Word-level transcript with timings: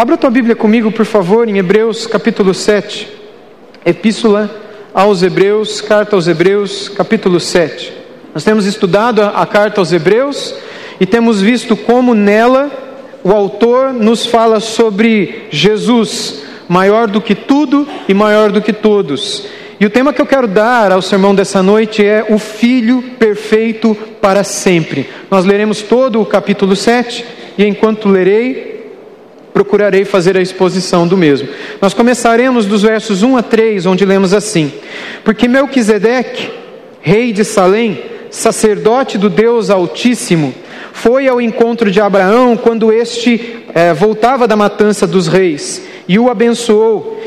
Abra 0.00 0.16
tua 0.16 0.30
Bíblia 0.30 0.56
comigo, 0.56 0.90
por 0.90 1.04
favor, 1.04 1.46
em 1.46 1.58
Hebreus 1.58 2.06
capítulo 2.06 2.54
7. 2.54 3.06
Epístola 3.84 4.50
aos 4.94 5.22
Hebreus, 5.22 5.82
carta 5.82 6.16
aos 6.16 6.26
Hebreus, 6.26 6.88
capítulo 6.88 7.38
7. 7.38 7.92
Nós 8.32 8.42
temos 8.42 8.64
estudado 8.64 9.20
a, 9.20 9.44
carta 9.44 9.78
aos 9.78 9.92
Hebreus 9.92 10.54
e 10.98 11.04
temos 11.04 11.42
visto 11.42 11.76
como 11.76 12.14
nela 12.14 12.70
o 13.22 13.30
autor 13.30 13.92
nos 13.92 14.24
fala 14.24 14.58
sobre 14.58 15.48
Jesus, 15.50 16.44
maior 16.66 17.06
do 17.06 17.20
que 17.20 17.34
tudo 17.34 17.86
e 18.08 18.14
maior 18.14 18.50
do 18.50 18.62
que 18.62 18.72
todos. 18.72 19.48
E 19.78 19.84
o 19.84 19.90
tema 19.90 20.14
que 20.14 20.22
eu 20.22 20.26
quero 20.26 20.48
dar 20.48 20.92
ao 20.92 21.02
sermão 21.02 21.34
dessa 21.34 21.62
noite 21.62 22.02
é 22.02 22.24
o 22.26 22.38
Filho 22.38 23.02
perfeito 23.18 23.94
para 24.18 24.44
sempre. 24.44 25.10
Nós 25.30 25.44
leremos 25.44 25.82
todo 25.82 26.22
o 26.22 26.24
capítulo 26.24 26.74
7 26.74 27.22
e 27.58 27.66
enquanto 27.66 28.08
lerei, 28.08 28.79
procurarei 29.52 30.04
fazer 30.04 30.36
a 30.36 30.42
exposição 30.42 31.06
do 31.06 31.16
mesmo. 31.16 31.48
Nós 31.80 31.94
começaremos 31.94 32.66
dos 32.66 32.82
versos 32.82 33.22
1 33.22 33.36
a 33.36 33.42
3, 33.42 33.86
onde 33.86 34.04
lemos 34.04 34.32
assim: 34.32 34.72
Porque 35.24 35.48
Melquisedeque, 35.48 36.50
rei 37.00 37.32
de 37.32 37.44
Salém, 37.44 38.02
sacerdote 38.30 39.18
do 39.18 39.28
Deus 39.28 39.70
Altíssimo, 39.70 40.54
foi 40.92 41.28
ao 41.28 41.40
encontro 41.40 41.90
de 41.90 42.00
Abraão 42.00 42.56
quando 42.56 42.92
este 42.92 43.64
eh, 43.74 43.92
voltava 43.94 44.46
da 44.46 44.56
matança 44.56 45.06
dos 45.06 45.28
reis 45.28 45.82
e 46.08 46.18
o 46.18 46.30
abençoou 46.30 47.20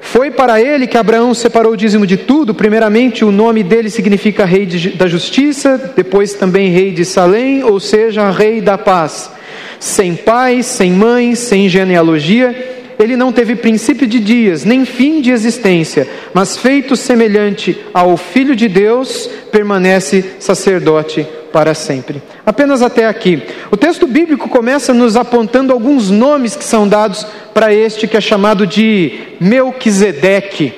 foi 0.00 0.30
para 0.30 0.60
ele 0.60 0.86
que 0.86 0.96
Abraão 0.96 1.34
separou 1.34 1.72
o 1.72 1.76
dízimo 1.76 2.06
de 2.06 2.16
tudo. 2.16 2.54
Primeiramente, 2.54 3.24
o 3.24 3.32
nome 3.32 3.62
dele 3.62 3.90
significa 3.90 4.44
Rei 4.44 4.64
de, 4.64 4.90
da 4.90 5.06
Justiça, 5.06 5.92
depois 5.94 6.32
também 6.34 6.70
Rei 6.70 6.92
de 6.92 7.04
Salém, 7.04 7.62
ou 7.62 7.78
seja, 7.78 8.30
Rei 8.30 8.60
da 8.60 8.78
Paz. 8.78 9.30
Sem 9.78 10.14
pai, 10.14 10.62
sem 10.62 10.90
mãe, 10.90 11.34
sem 11.34 11.68
genealogia, 11.68 12.76
ele 12.98 13.16
não 13.16 13.32
teve 13.32 13.54
princípio 13.54 14.06
de 14.06 14.18
dias, 14.18 14.64
nem 14.64 14.84
fim 14.84 15.20
de 15.20 15.30
existência, 15.30 16.08
mas 16.34 16.56
feito 16.56 16.96
semelhante 16.96 17.78
ao 17.94 18.16
Filho 18.16 18.56
de 18.56 18.66
Deus, 18.66 19.30
permanece 19.52 20.32
sacerdote 20.40 21.24
para 21.52 21.74
sempre. 21.74 22.20
Apenas 22.44 22.82
até 22.82 23.06
aqui. 23.06 23.42
O 23.70 23.76
texto 23.76 24.06
bíblico 24.06 24.48
começa 24.48 24.92
nos 24.92 25.16
apontando 25.16 25.72
alguns 25.72 26.10
nomes 26.10 26.56
que 26.56 26.64
são 26.64 26.88
dados 26.88 27.24
para 27.54 27.72
este 27.72 28.08
que 28.08 28.16
é 28.16 28.20
chamado 28.20 28.66
de 28.66 29.12
Melquisedeque. 29.40 30.74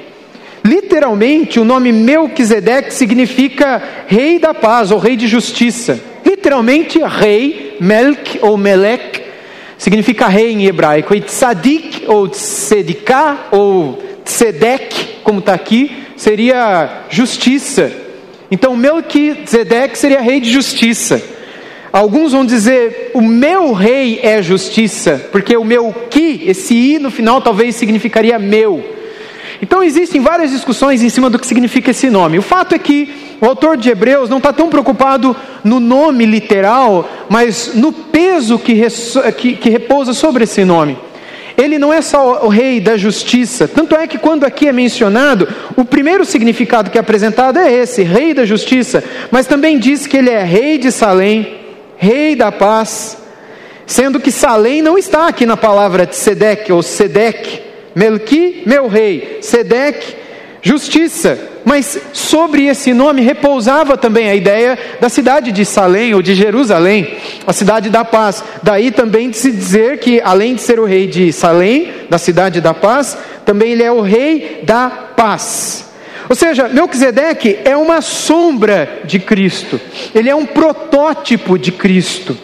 Literalmente, 0.62 1.58
o 1.58 1.64
nome 1.64 1.90
Melquisedeque 1.90 2.92
significa 2.92 3.83
rei 4.06 4.38
da 4.38 4.52
paz 4.52 4.90
ou 4.90 4.98
rei 4.98 5.16
de 5.16 5.27
justiça. 5.27 5.98
Literalmente, 6.24 6.98
rei, 6.98 7.69
Melk 7.81 8.39
ou 8.42 8.56
Melek, 8.56 9.23
significa 9.78 10.28
rei 10.28 10.53
em 10.53 10.67
hebraico. 10.67 11.14
E 11.14 11.20
tzadik 11.20 12.05
ou 12.06 12.28
tzediká 12.28 13.48
ou 13.50 14.00
tzedek, 14.25 15.20
como 15.25 15.41
está 15.41 15.55
aqui, 15.55 15.91
seria 16.17 17.05
justiça. 17.08 17.91
Então 18.51 18.77
Melquisedeque 18.77 19.98
seria 19.98 20.20
rei 20.20 20.41
de 20.41 20.51
justiça. 20.51 21.23
Alguns 21.92 22.33
vão 22.33 22.45
dizer, 22.45 23.11
o 23.14 23.20
meu 23.20 23.73
rei 23.73 24.20
é 24.23 24.41
justiça, 24.41 25.28
porque 25.33 25.56
o 25.56 25.64
meu 25.64 25.92
que, 26.08 26.42
esse 26.47 26.75
i 26.75 26.98
no 26.98 27.11
final 27.11 27.41
talvez 27.41 27.75
significaria 27.75 28.39
meu. 28.39 28.84
Então 29.61 29.83
existem 29.83 30.20
várias 30.20 30.51
discussões 30.51 31.03
em 31.03 31.08
cima 31.08 31.28
do 31.28 31.39
que 31.39 31.47
significa 31.47 31.91
esse 31.91 32.08
nome. 32.08 32.39
O 32.39 32.42
fato 32.42 32.75
é 32.75 32.78
que 32.78 33.30
o 33.41 33.46
autor 33.46 33.77
de 33.77 33.88
Hebreus 33.88 34.28
não 34.28 34.36
está 34.36 34.52
tão 34.52 34.69
preocupado 34.69 35.34
no 35.64 35.80
nome 35.80 36.27
literal, 36.27 37.08
mas 37.28 37.72
no 37.74 37.92
peso 37.92 38.58
que, 38.58 38.74
que, 39.36 39.56
que 39.56 39.70
repousa 39.70 40.12
sobre 40.12 40.44
esse 40.44 40.64
nome. 40.64 40.98
Ele 41.56 41.78
não 41.78 41.92
é 41.92 42.00
só 42.00 42.44
o 42.44 42.48
rei 42.48 42.80
da 42.80 42.96
justiça, 42.96 43.68
tanto 43.68 43.94
é 43.94 44.06
que 44.06 44.18
quando 44.18 44.44
aqui 44.44 44.68
é 44.68 44.72
mencionado, 44.72 45.46
o 45.77 45.84
primeiro 45.84 46.24
significado 46.24 46.91
que 46.91 46.96
é 46.96 47.00
apresentado 47.00 47.58
é 47.58 47.72
esse, 47.72 48.02
rei 48.02 48.33
da 48.33 48.46
justiça, 48.46 49.05
mas 49.30 49.46
também 49.46 49.78
diz 49.78 50.07
que 50.07 50.17
ele 50.17 50.30
é 50.30 50.42
rei 50.42 50.78
de 50.78 50.90
Salém, 50.90 51.58
rei 51.98 52.34
da 52.34 52.51
paz, 52.51 53.18
sendo 53.86 54.20
que 54.20 54.30
Salém 54.30 54.80
não 54.80 54.96
está 54.96 55.28
aqui 55.28 55.45
na 55.45 55.57
palavra 55.57 56.07
de 56.07 56.17
Sedec 56.17 56.72
ou 56.72 56.83
Sedec, 56.83 57.61
Melqui, 57.95 58.62
meu 58.64 58.89
rei, 58.89 59.39
Sedec, 59.42 60.17
justiça. 60.62 61.39
Mas 61.70 62.01
sobre 62.13 62.67
esse 62.67 62.92
nome 62.92 63.23
repousava 63.23 63.97
também 63.97 64.29
a 64.29 64.35
ideia 64.35 64.77
da 65.01 65.08
cidade 65.08 65.53
de 65.53 65.64
Salém 65.64 66.13
ou 66.13 66.20
de 66.20 66.35
Jerusalém, 66.35 67.17
a 67.47 67.53
cidade 67.53 67.89
da 67.89 68.05
paz. 68.05 68.42
Daí 68.61 68.91
também 68.91 69.31
de 69.31 69.36
se 69.36 69.53
dizer 69.53 70.01
que, 70.01 70.20
além 70.20 70.57
de 70.57 70.63
ser 70.63 70.81
o 70.81 70.85
rei 70.85 71.07
de 71.07 71.33
Salém, 71.33 71.92
da 72.11 72.19
cidade 72.19 72.61
da 72.61 72.75
paz, 72.75 73.17
também 73.47 73.70
ele 73.70 73.85
é 73.85 73.92
o 73.92 74.01
rei 74.01 74.63
da 74.64 74.91
paz. 74.91 75.89
Ou 76.29 76.35
seja, 76.35 76.69
Melquisedeque 76.69 77.61
é 77.64 77.77
uma 77.77 78.01
sombra 78.01 79.02
de 79.05 79.20
Cristo, 79.20 79.81
ele 80.13 80.29
é 80.29 80.35
um 80.35 80.47
protótipo 80.47 81.57
de 81.57 81.70
Cristo. 81.70 82.37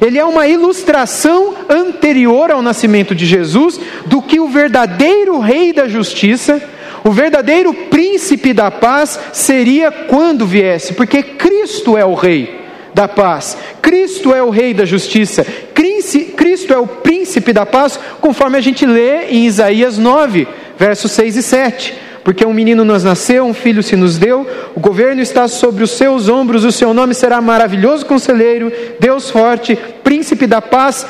Ele 0.00 0.18
é 0.18 0.24
uma 0.24 0.46
ilustração 0.46 1.54
anterior 1.70 2.50
ao 2.50 2.60
nascimento 2.60 3.14
de 3.14 3.24
Jesus 3.24 3.80
do 4.04 4.20
que 4.20 4.40
o 4.40 4.48
verdadeiro 4.48 5.38
rei 5.38 5.72
da 5.72 5.88
justiça 5.88 6.60
o 7.04 7.10
verdadeiro 7.10 7.74
príncipe 7.90 8.54
da 8.54 8.70
paz 8.70 9.20
seria 9.30 9.92
quando 9.92 10.46
viesse, 10.46 10.94
porque 10.94 11.22
Cristo 11.22 11.98
é 11.98 12.04
o 12.04 12.14
rei 12.14 12.62
da 12.94 13.06
paz, 13.06 13.58
Cristo 13.82 14.34
é 14.34 14.42
o 14.42 14.48
rei 14.48 14.72
da 14.72 14.86
justiça, 14.86 15.44
Cristo 15.74 16.72
é 16.72 16.78
o 16.78 16.86
príncipe 16.86 17.52
da 17.52 17.66
paz, 17.66 18.00
conforme 18.22 18.56
a 18.56 18.60
gente 18.60 18.86
lê 18.86 19.26
em 19.26 19.44
Isaías 19.44 19.98
9, 19.98 20.48
versos 20.78 21.12
6 21.12 21.36
e 21.36 21.42
7. 21.42 21.94
Porque 22.24 22.46
um 22.46 22.54
menino 22.54 22.86
nos 22.86 23.04
nasceu, 23.04 23.44
um 23.44 23.52
filho 23.52 23.82
se 23.82 23.96
nos 23.96 24.16
deu, 24.16 24.46
o 24.74 24.80
governo 24.80 25.20
está 25.20 25.46
sobre 25.46 25.84
os 25.84 25.90
seus 25.90 26.26
ombros, 26.26 26.64
o 26.64 26.72
seu 26.72 26.94
nome 26.94 27.12
será 27.12 27.38
maravilhoso 27.38 28.06
conselheiro, 28.06 28.72
Deus 28.98 29.28
forte, 29.28 29.76
príncipe 30.02 30.46
da 30.46 30.62
paz, 30.62 31.06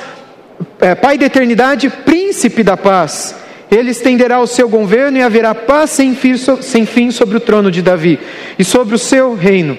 é, 0.80 0.92
Pai 0.96 1.16
da 1.16 1.26
eternidade, 1.26 1.88
príncipe 1.88 2.64
da 2.64 2.76
paz. 2.76 3.43
Ele 3.74 3.90
estenderá 3.90 4.40
o 4.40 4.46
seu 4.46 4.68
governo 4.68 5.18
e 5.18 5.22
haverá 5.22 5.52
paz 5.52 5.90
sem 5.90 6.14
fim 6.14 7.10
sobre 7.10 7.36
o 7.36 7.40
trono 7.40 7.70
de 7.70 7.82
Davi 7.82 8.20
e 8.56 8.64
sobre 8.64 8.94
o 8.94 8.98
seu 8.98 9.34
reino, 9.34 9.76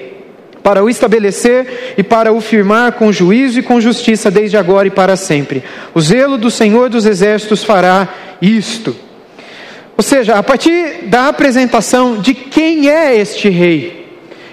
para 0.61 0.83
o 0.83 0.89
estabelecer 0.89 1.93
e 1.97 2.03
para 2.03 2.33
o 2.33 2.41
firmar 2.41 2.93
com 2.93 3.11
juízo 3.11 3.59
e 3.59 3.63
com 3.63 3.79
justiça 3.79 4.29
desde 4.29 4.57
agora 4.57 4.87
e 4.87 4.91
para 4.91 5.15
sempre. 5.15 5.63
O 5.93 6.01
zelo 6.01 6.37
do 6.37 6.51
Senhor 6.51 6.89
dos 6.89 7.05
exércitos 7.05 7.63
fará 7.63 8.09
isto. 8.41 8.93
Ou 9.95 10.03
seja, 10.03 10.35
a 10.35 10.43
partir 10.43 11.05
da 11.05 11.29
apresentação 11.29 12.17
de 12.17 12.33
quem 12.33 12.89
é 12.89 13.15
este 13.15 13.47
rei, 13.47 14.05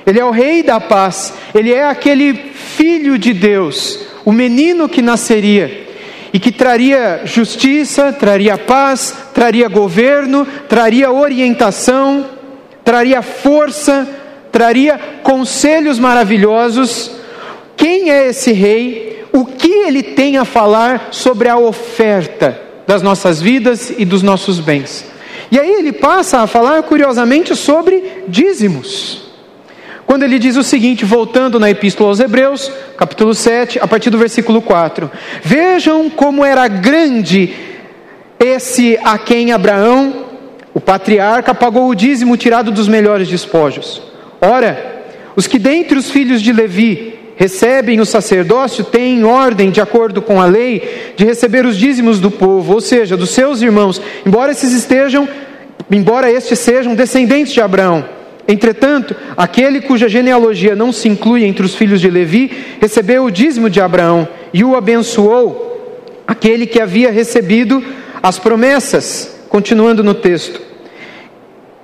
ele 0.07 0.21
é 0.21 0.25
o 0.25 0.31
rei 0.31 0.63
da 0.63 0.79
paz, 0.79 1.35
ele 1.53 1.73
é 1.73 1.85
aquele 1.85 2.33
filho 2.55 3.19
de 3.19 3.33
Deus, 3.33 3.99
o 4.25 4.31
menino 4.31 4.89
que 4.89 5.03
nasceria 5.03 5.92
e 6.33 6.41
que 6.41 6.51
traria 6.51 7.23
justiça, 7.25 8.13
traria 8.13 8.57
paz, 8.57 9.15
traria 9.35 9.69
governo, 9.69 10.47
traria 10.69 11.13
orientação, 11.13 12.27
traria 12.83 13.21
força, 13.21 14.09
traria 14.51 14.99
conselhos 15.23 15.99
maravilhosos. 15.99 17.11
Quem 17.77 18.11
é 18.11 18.29
esse 18.29 18.53
rei? 18.53 19.25
O 19.33 19.45
que 19.45 19.71
ele 19.71 20.03
tem 20.03 20.37
a 20.37 20.45
falar 20.45 21.09
sobre 21.11 21.49
a 21.49 21.57
oferta 21.57 22.59
das 22.87 23.03
nossas 23.03 23.41
vidas 23.41 23.93
e 23.97 24.05
dos 24.05 24.23
nossos 24.23 24.59
bens? 24.59 25.05
E 25.51 25.59
aí 25.59 25.71
ele 25.71 25.93
passa 25.93 26.41
a 26.41 26.47
falar 26.47 26.83
curiosamente 26.85 27.55
sobre 27.55 28.25
dízimos. 28.27 29.22
Quando 30.07 30.25
ele 30.25 30.39
diz 30.39 30.57
o 30.57 30.63
seguinte, 30.63 31.05
voltando 31.05 31.59
na 31.59 31.71
Epístola 31.71 32.11
aos 32.11 32.21
Hebreus, 32.21 32.71
capítulo 32.97 33.35
7, 33.35 33.79
a 33.81 33.87
partir 33.87 34.11
do 34.11 34.19
versículo 34.19 34.61
4: 34.61 35.11
Vejam 35.43 36.11
como 36.11 36.45
era 36.45 36.69
grande 36.69 37.55
esse 38.39 38.99
a 39.05 39.17
quem 39.19 39.53
Abraão, 39.53 40.27
o 40.75 40.81
patriarca, 40.81 41.55
pagou 41.55 41.89
o 41.89 41.95
dízimo 41.95 42.37
tirado 42.37 42.73
dos 42.73 42.89
melhores 42.89 43.29
despojos. 43.29 44.03
Ora, 44.41 45.05
os 45.37 45.47
que 45.47 45.59
dentre 45.59 45.97
os 45.97 46.11
filhos 46.11 46.43
de 46.43 46.53
Levi 46.53 47.19
recebem 47.37 48.01
o 48.01 48.07
sacerdócio 48.07 48.85
têm 48.85 49.25
ordem, 49.25 49.71
de 49.71 49.81
acordo 49.81 50.21
com 50.21 50.41
a 50.41 50.47
lei, 50.47 51.13
de 51.17 51.25
receber 51.25 51.65
os 51.65 51.77
dízimos 51.77 52.21
do 52.21 52.31
povo, 52.31 52.75
ou 52.75 52.81
seja, 52.81 53.17
dos 53.17 53.31
seus 53.31 53.63
irmãos, 53.63 54.01
embora 54.27 54.53
esses 54.53 54.73
estejam, 54.73 55.29
embora 55.91 56.31
estes 56.31 56.59
sejam 56.59 56.95
descendentes 56.95 57.53
de 57.53 57.61
Abraão. 57.61 58.05
Entretanto, 58.47 59.15
aquele 59.37 59.81
cuja 59.81 60.09
genealogia 60.09 60.75
não 60.75 60.93
se 60.93 61.09
inclui 61.09 61.45
entre 61.45 61.65
os 61.65 61.75
filhos 61.75 62.01
de 62.01 62.11
Levi, 62.11 62.51
recebeu 62.81 63.25
o 63.25 63.31
dízimo 63.31 63.71
de 63.71 63.81
Abraão 63.81 64.29
e 64.53 64.65
o 64.65 64.75
abençoou, 64.75 66.23
aquele 66.27 66.67
que 66.67 66.81
havia 66.81 67.11
recebido 67.11 67.83
as 68.23 68.39
promessas. 68.39 69.41
Continuando 69.49 70.03
no 70.03 70.15
texto. 70.15 70.63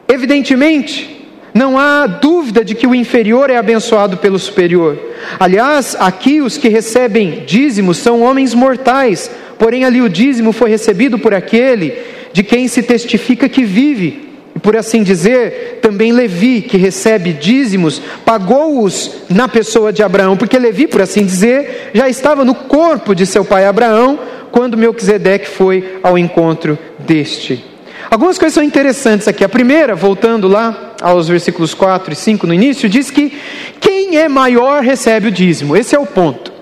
Evidentemente, 0.09 1.19
não 1.53 1.79
há 1.79 2.07
dúvida 2.07 2.65
de 2.65 2.75
que 2.75 2.87
o 2.87 2.95
inferior 2.95 3.51
é 3.51 3.57
abençoado 3.57 4.17
pelo 4.17 4.39
superior. 4.39 4.99
Aliás, 5.39 5.97
aqui 5.99 6.41
os 6.41 6.57
que 6.57 6.69
recebem 6.69 7.45
dízimos 7.47 7.99
são 7.99 8.23
homens 8.23 8.55
mortais, 8.55 9.31
porém 9.59 9.85
ali 9.85 10.01
o 10.01 10.09
dízimo 10.09 10.53
foi 10.53 10.71
recebido 10.71 11.19
por 11.19 11.35
aquele 11.35 11.95
de 12.33 12.43
quem 12.43 12.69
se 12.69 12.83
testifica 12.83 13.49
que 13.49 13.65
vive. 13.65 14.28
E 14.59 14.61
por 14.61 14.77
assim 14.77 15.05
dizer, 15.05 15.79
também 15.81 16.11
Levi, 16.11 16.63
que 16.63 16.77
recebe 16.77 17.33
dízimos, 17.33 18.03
pagou-os 18.25 19.13
na 19.31 19.47
pessoa 19.47 19.93
de 19.93 20.03
Abraão, 20.03 20.37
porque 20.37 20.59
Levi, 20.59 20.89
por 20.89 21.01
assim 21.01 21.25
dizer, 21.25 21.93
já 21.95 22.09
estava 22.09 22.45
no 22.45 22.57
corpo 22.57 23.15
de 23.15 23.25
seu 23.25 23.45
pai 23.45 23.67
Abraão, 23.67 24.19
quando 24.51 24.77
Melquisedeque 24.77 25.47
foi 25.47 26.01
ao 26.03 26.19
encontro 26.19 26.77
deste. 26.99 27.65
Algumas 28.11 28.37
coisas 28.37 28.55
são 28.55 28.65
interessantes 28.65 29.29
aqui. 29.29 29.45
A 29.45 29.49
primeira, 29.49 29.95
voltando 29.95 30.49
lá 30.49 30.95
aos 31.01 31.29
versículos 31.29 31.73
4 31.73 32.13
e 32.13 32.17
5 32.17 32.45
no 32.45 32.53
início, 32.53 32.89
diz 32.89 33.13
que 33.13 33.33
quem 33.79 34.17
é 34.17 34.29
maior 34.29 34.83
recebe 34.83 35.29
o 35.29 35.31
dízimo. 35.31 35.77
Esse 35.77 35.95
é 35.95 35.99
o 36.01 36.07
ponto. 36.07 36.53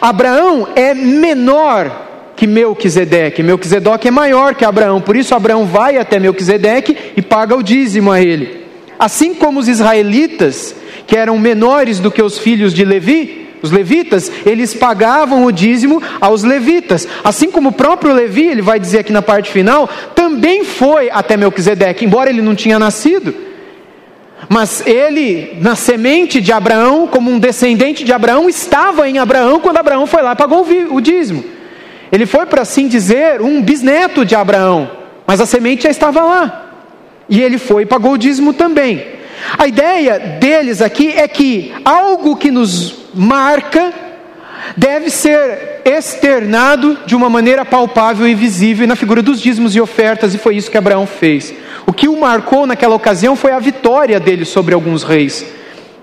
Abraão 0.00 0.68
é 0.76 0.94
menor 0.94 2.03
que 2.36 2.46
Melquisedeque. 2.46 3.42
Melquisedeque 3.42 4.08
é 4.08 4.10
maior 4.10 4.54
que 4.54 4.64
Abraão, 4.64 5.00
por 5.00 5.16
isso 5.16 5.34
Abraão 5.34 5.64
vai 5.64 5.96
até 5.98 6.18
Melquisedeque 6.18 6.96
e 7.16 7.22
paga 7.22 7.56
o 7.56 7.62
dízimo 7.62 8.10
a 8.10 8.20
ele. 8.20 8.64
Assim 8.98 9.34
como 9.34 9.60
os 9.60 9.68
israelitas, 9.68 10.74
que 11.06 11.16
eram 11.16 11.38
menores 11.38 11.98
do 11.98 12.10
que 12.10 12.22
os 12.22 12.38
filhos 12.38 12.72
de 12.72 12.84
Levi, 12.84 13.44
os 13.62 13.70
levitas, 13.70 14.30
eles 14.44 14.74
pagavam 14.74 15.44
o 15.44 15.50
dízimo 15.50 16.02
aos 16.20 16.42
levitas. 16.42 17.08
Assim 17.24 17.50
como 17.50 17.70
o 17.70 17.72
próprio 17.72 18.12
Levi, 18.12 18.42
ele 18.42 18.60
vai 18.60 18.78
dizer 18.78 18.98
aqui 18.98 19.12
na 19.12 19.22
parte 19.22 19.50
final, 19.50 19.88
também 20.14 20.64
foi 20.64 21.10
até 21.10 21.34
Melquisedeque, 21.34 22.04
embora 22.04 22.28
ele 22.28 22.42
não 22.42 22.54
tinha 22.54 22.78
nascido. 22.78 23.34
Mas 24.50 24.86
ele, 24.86 25.56
na 25.62 25.74
semente 25.74 26.42
de 26.42 26.52
Abraão, 26.52 27.06
como 27.06 27.30
um 27.30 27.38
descendente 27.38 28.04
de 28.04 28.12
Abraão, 28.12 28.50
estava 28.50 29.08
em 29.08 29.18
Abraão 29.18 29.58
quando 29.58 29.78
Abraão 29.78 30.06
foi 30.06 30.22
lá 30.22 30.32
e 30.32 30.36
pagou 30.36 30.66
o 30.90 31.00
dízimo. 31.00 31.53
Ele 32.14 32.26
foi, 32.26 32.46
por 32.46 32.60
assim 32.60 32.86
dizer, 32.86 33.42
um 33.42 33.60
bisneto 33.60 34.24
de 34.24 34.36
Abraão, 34.36 34.88
mas 35.26 35.40
a 35.40 35.46
semente 35.46 35.82
já 35.82 35.90
estava 35.90 36.22
lá. 36.22 36.70
E 37.28 37.42
ele 37.42 37.58
foi 37.58 37.82
e 37.82 37.86
pagou 37.86 38.12
o 38.12 38.18
dízimo 38.18 38.52
também. 38.52 39.04
A 39.58 39.66
ideia 39.66 40.20
deles 40.38 40.80
aqui 40.80 41.10
é 41.10 41.26
que 41.26 41.74
algo 41.84 42.36
que 42.36 42.52
nos 42.52 42.94
marca 43.12 43.92
deve 44.76 45.10
ser 45.10 45.82
externado 45.84 46.98
de 47.04 47.16
uma 47.16 47.28
maneira 47.28 47.64
palpável 47.64 48.28
e 48.28 48.34
visível 48.34 48.86
na 48.86 48.94
figura 48.94 49.20
dos 49.20 49.40
dízimos 49.40 49.74
e 49.74 49.80
ofertas, 49.80 50.34
e 50.34 50.38
foi 50.38 50.54
isso 50.54 50.70
que 50.70 50.78
Abraão 50.78 51.08
fez. 51.08 51.52
O 51.84 51.92
que 51.92 52.06
o 52.06 52.20
marcou 52.20 52.64
naquela 52.64 52.94
ocasião 52.94 53.34
foi 53.34 53.50
a 53.50 53.58
vitória 53.58 54.20
dele 54.20 54.44
sobre 54.44 54.72
alguns 54.72 55.02
reis. 55.02 55.44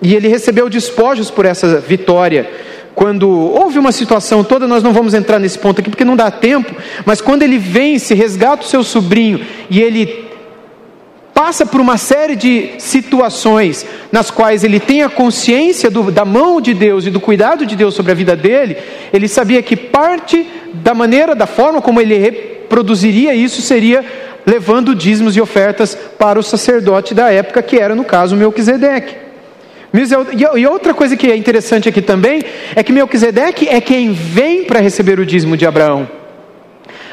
E 0.01 0.13
ele 0.13 0.27
recebeu 0.27 0.69
despojos 0.69 1.31
por 1.31 1.45
essa 1.45 1.79
vitória. 1.79 2.49
Quando 2.95 3.29
houve 3.29 3.79
uma 3.79 3.91
situação 3.91 4.43
toda, 4.43 4.67
nós 4.67 4.83
não 4.83 4.93
vamos 4.93 5.13
entrar 5.13 5.39
nesse 5.39 5.57
ponto 5.57 5.79
aqui 5.79 5.89
porque 5.89 6.05
não 6.05 6.15
dá 6.15 6.29
tempo, 6.29 6.75
mas 7.05 7.21
quando 7.21 7.43
ele 7.43 7.57
vence, 7.57 8.13
resgata 8.13 8.63
o 8.63 8.67
seu 8.67 8.83
sobrinho 8.83 9.39
e 9.69 9.81
ele 9.81 10.29
passa 11.33 11.65
por 11.65 11.81
uma 11.81 11.97
série 11.97 12.35
de 12.35 12.71
situações 12.77 13.85
nas 14.11 14.29
quais 14.29 14.63
ele 14.63 14.79
tem 14.79 15.01
a 15.01 15.09
consciência 15.09 15.89
do, 15.89 16.11
da 16.11 16.25
mão 16.25 16.59
de 16.61 16.73
Deus 16.73 17.05
e 17.05 17.09
do 17.09 17.19
cuidado 17.19 17.65
de 17.65 17.75
Deus 17.75 17.95
sobre 17.95 18.11
a 18.11 18.15
vida 18.15 18.35
dele, 18.35 18.77
ele 19.11 19.27
sabia 19.27 19.61
que 19.63 19.75
parte 19.75 20.45
da 20.73 20.93
maneira, 20.93 21.33
da 21.33 21.47
forma 21.47 21.81
como 21.81 21.99
ele 22.01 22.17
reproduziria 22.17 23.33
isso 23.33 23.61
seria 23.61 24.05
levando 24.45 24.93
dízimos 24.95 25.35
e 25.35 25.41
ofertas 25.41 25.95
para 25.95 26.39
o 26.39 26.43
sacerdote 26.43 27.13
da 27.13 27.31
época, 27.31 27.61
que 27.61 27.77
era 27.77 27.95
no 27.95 28.03
caso 28.03 28.35
Melquisedeque. 28.35 29.30
E 30.57 30.67
outra 30.67 30.93
coisa 30.93 31.17
que 31.17 31.29
é 31.29 31.35
interessante 31.35 31.89
aqui 31.89 32.01
também 32.01 32.41
é 32.75 32.81
que 32.81 32.93
Melquisedeque 32.93 33.67
é 33.67 33.81
quem 33.81 34.13
vem 34.13 34.63
para 34.63 34.79
receber 34.79 35.19
o 35.19 35.25
dízimo 35.25 35.57
de 35.57 35.65
Abraão 35.65 36.21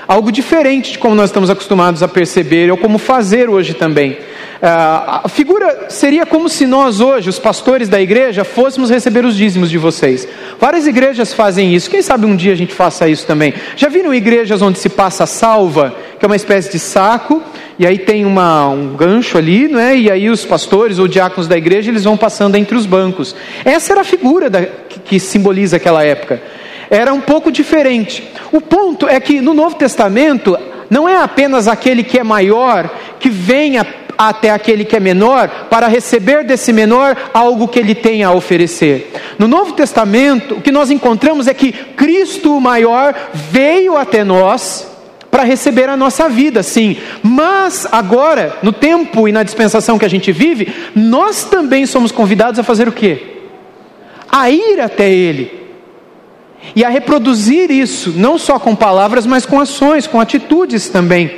algo 0.09 0.33
diferente 0.33 0.93
de 0.93 0.99
como 0.99 1.15
nós 1.15 1.29
estamos 1.29 1.51
acostumados 1.51 2.03
a 2.03 2.09
perceber 2.09 2.71
ou 2.71 2.79
como 2.79 2.97
fazer 2.97 3.51
hoje 3.51 3.75
também. 3.75 4.17
Ah, 4.61 5.21
a 5.25 5.29
figura 5.29 5.87
seria 5.91 6.25
como 6.25 6.49
se 6.49 6.67
nós 6.67 6.99
hoje, 6.99 7.29
os 7.29 7.39
pastores 7.39 7.91
da 7.91 8.01
igreja, 8.01 8.43
fôssemos 8.43 8.89
receber 8.89 9.27
os 9.27 9.37
dízimos 9.37 9.69
de 9.69 9.77
vocês. 9.77 10.27
Várias 10.59 10.87
igrejas 10.87 11.35
fazem 11.35 11.75
isso, 11.75 11.91
quem 11.91 12.01
sabe 12.01 12.25
um 12.25 12.35
dia 12.35 12.53
a 12.53 12.57
gente 12.57 12.73
faça 12.73 13.07
isso 13.07 13.27
também. 13.27 13.53
Já 13.77 13.91
viram 13.91 14.15
igrejas 14.15 14.63
onde 14.63 14.79
se 14.79 14.89
passa 14.89 15.27
salva, 15.27 15.95
que 16.19 16.25
é 16.25 16.27
uma 16.27 16.35
espécie 16.35 16.73
de 16.73 16.79
saco, 16.79 17.43
e 17.79 17.87
aí 17.87 17.99
tem 17.99 18.25
uma, 18.25 18.69
um 18.69 18.97
gancho 18.97 19.39
ali, 19.39 19.69
não 19.69 19.79
é? 19.79 19.97
e 19.97 20.11
aí 20.11 20.29
os 20.29 20.45
pastores 20.45 20.99
ou 20.99 21.07
diáconos 21.07 21.47
da 21.47 21.57
igreja 21.57 21.91
eles 21.91 22.05
vão 22.05 22.17
passando 22.17 22.57
entre 22.57 22.77
os 22.77 22.87
bancos. 22.87 23.35
Essa 23.65 23.93
era 23.93 24.01
a 24.01 24.05
figura 24.05 24.51
da, 24.51 24.63
que, 24.65 24.99
que 24.99 25.21
simboliza 25.21 25.77
aquela 25.77 26.05
época 26.05 26.43
era 26.91 27.13
um 27.13 27.21
pouco 27.21 27.51
diferente. 27.53 28.27
O 28.53 28.61
ponto 28.61 29.07
é 29.07 29.21
que 29.21 29.41
no 29.41 29.55
Novo 29.55 29.77
Testamento 29.77 30.57
não 30.89 31.09
é 31.09 31.17
apenas 31.17 31.69
aquele 31.69 32.03
que 32.03 32.19
é 32.19 32.25
maior 32.25 32.91
que 33.21 33.29
venha 33.29 33.87
até 34.17 34.51
aquele 34.51 34.85
que 34.85 34.97
é 34.97 35.01
menor 35.01 35.49
para 35.71 35.87
receber 35.87 36.45
desse 36.45 36.73
menor 36.73 37.17
algo 37.33 37.69
que 37.69 37.79
ele 37.79 37.95
tem 37.95 38.25
a 38.25 38.33
oferecer. 38.33 39.13
No 39.39 39.47
Novo 39.47 39.75
Testamento, 39.75 40.57
o 40.57 40.61
que 40.61 40.73
nós 40.73 40.91
encontramos 40.91 41.47
é 41.47 41.55
que 41.55 41.73
Cristo 41.73 42.57
o 42.57 42.61
maior 42.61 43.15
veio 43.33 43.97
até 43.97 44.25
nós 44.25 44.98
para 45.31 45.45
receber 45.45 45.89
a 45.89 45.97
nossa 45.97 46.29
vida, 46.29 46.63
sim. 46.63 46.97
Mas 47.23 47.87
agora, 47.91 48.57
no 48.63 48.73
tempo 48.73 49.29
e 49.29 49.33
na 49.33 49.43
dispensação 49.43 49.99
que 49.99 50.05
a 50.05 50.11
gente 50.11 50.33
vive, 50.33 50.73
nós 50.95 51.45
também 51.45 51.87
somos 51.87 52.11
convidados 52.11 52.59
a 52.59 52.63
fazer 52.63 52.89
o 52.89 52.93
quê? 52.93 53.39
A 54.31 54.51
ir 54.51 54.81
até 54.81 55.11
ele 55.11 55.59
e 56.75 56.85
a 56.85 56.89
reproduzir 56.89 57.71
isso, 57.71 58.15
não 58.17 58.37
só 58.37 58.59
com 58.59 58.75
palavras, 58.75 59.27
mas 59.27 59.47
com 59.47 59.61
ações, 59.61 60.07
com 60.07 60.21
atitudes 60.21 60.89
também. 60.89 61.31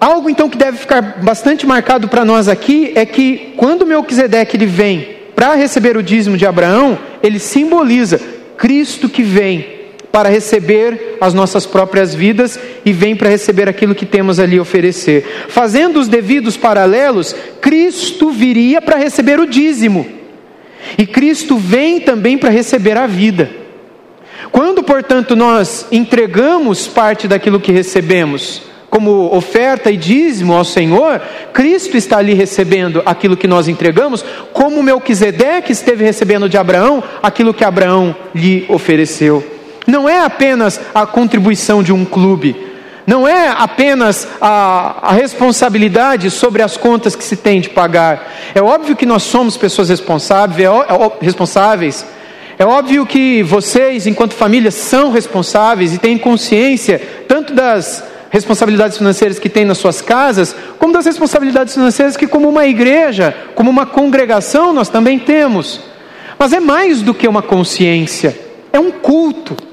Algo 0.00 0.30
então 0.30 0.48
que 0.48 0.56
deve 0.56 0.78
ficar 0.78 1.02
bastante 1.22 1.66
marcado 1.66 2.08
para 2.08 2.24
nós 2.24 2.48
aqui 2.48 2.92
é 2.94 3.04
que 3.04 3.52
quando 3.56 3.86
Melquisedeque 3.86 4.56
ele 4.56 4.66
vem 4.66 5.16
para 5.36 5.54
receber 5.54 5.96
o 5.96 6.02
dízimo 6.02 6.38
de 6.38 6.46
Abraão, 6.46 6.98
ele 7.22 7.38
simboliza 7.38 8.18
Cristo 8.56 9.08
que 9.08 9.22
vem 9.22 9.79
para 10.12 10.28
receber 10.28 11.18
as 11.20 11.34
nossas 11.34 11.66
próprias 11.66 12.14
vidas 12.14 12.58
e 12.84 12.92
vem 12.92 13.14
para 13.14 13.28
receber 13.28 13.68
aquilo 13.68 13.94
que 13.94 14.06
temos 14.06 14.40
ali 14.40 14.58
a 14.58 14.62
oferecer. 14.62 15.24
Fazendo 15.48 16.00
os 16.00 16.08
devidos 16.08 16.56
paralelos, 16.56 17.34
Cristo 17.60 18.30
viria 18.30 18.82
para 18.82 18.96
receber 18.96 19.38
o 19.38 19.46
dízimo. 19.46 20.06
E 20.98 21.06
Cristo 21.06 21.56
vem 21.56 22.00
também 22.00 22.36
para 22.36 22.50
receber 22.50 22.96
a 22.96 23.06
vida. 23.06 23.50
Quando, 24.50 24.82
portanto, 24.82 25.36
nós 25.36 25.86
entregamos 25.92 26.88
parte 26.88 27.28
daquilo 27.28 27.60
que 27.60 27.70
recebemos, 27.70 28.62
como 28.88 29.32
oferta 29.32 29.90
e 29.90 29.96
dízimo 29.96 30.52
ao 30.52 30.64
Senhor, 30.64 31.20
Cristo 31.52 31.96
está 31.96 32.18
ali 32.18 32.34
recebendo 32.34 33.02
aquilo 33.06 33.36
que 33.36 33.46
nós 33.46 33.68
entregamos, 33.68 34.24
como 34.52 34.82
Melquisedeque 34.82 35.70
esteve 35.70 36.04
recebendo 36.04 36.48
de 36.48 36.56
Abraão 36.56 37.02
aquilo 37.22 37.54
que 37.54 37.62
Abraão 37.62 38.16
lhe 38.34 38.64
ofereceu. 38.68 39.59
Não 39.90 40.08
é 40.08 40.20
apenas 40.20 40.80
a 40.94 41.04
contribuição 41.04 41.82
de 41.82 41.92
um 41.92 42.04
clube, 42.04 42.56
não 43.04 43.26
é 43.26 43.48
apenas 43.48 44.28
a, 44.40 45.08
a, 45.08 45.12
responsabilidade 45.12 46.30
sobre 46.30 46.62
as 46.62 46.76
contas 46.76 47.16
que 47.16 47.24
se 47.24 47.36
tem 47.36 47.60
de 47.60 47.68
pagar. 47.68 48.30
É 48.54 48.62
óbvio 48.62 48.94
que 48.94 49.04
nós 49.04 49.24
somos 49.24 49.56
pessoas 49.56 49.88
responsáveis, 49.88 50.60
é, 50.60 50.64
é, 50.64 51.12
responsáveis. 51.20 52.06
É 52.56 52.64
óbvio 52.64 53.04
que 53.04 53.42
vocês, 53.42 54.06
enquanto 54.06 54.34
família, 54.34 54.70
são 54.70 55.10
responsáveis 55.10 55.92
e 55.92 55.98
têm 55.98 56.16
consciência 56.16 57.00
tanto 57.26 57.52
das 57.52 58.04
responsabilidades 58.30 58.96
financeiras 58.96 59.40
que 59.40 59.48
têm 59.48 59.64
nas 59.64 59.78
suas 59.78 60.00
casas, 60.00 60.54
como 60.78 60.92
das 60.92 61.04
responsabilidades 61.04 61.74
financeiras 61.74 62.16
que, 62.16 62.28
como 62.28 62.48
uma 62.48 62.64
igreja, 62.64 63.34
como 63.56 63.68
uma 63.68 63.86
congregação, 63.86 64.72
nós 64.72 64.88
também 64.88 65.18
temos. 65.18 65.80
Mas 66.38 66.52
é 66.52 66.60
mais 66.60 67.02
do 67.02 67.12
que 67.12 67.26
uma 67.26 67.42
consciência, 67.42 68.38
é 68.72 68.78
um 68.78 68.92
culto. 68.92 69.69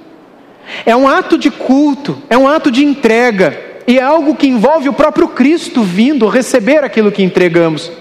É 0.86 0.96
um 0.96 1.08
ato 1.08 1.38
de 1.38 1.50
culto, 1.50 2.22
é 2.30 2.38
um 2.38 2.48
ato 2.48 2.70
de 2.70 2.84
entrega, 2.84 3.58
e 3.88 3.98
é 3.98 4.04
algo 4.04 4.36
que 4.36 4.48
envolve 4.48 4.90
o 4.90 4.94
próprio 4.94 5.30
Cristo 5.30 5.82
vindo 5.82 6.28
receber 6.28 6.84
aquilo 6.84 7.12
que 7.12 7.24
entregamos. 7.24 7.92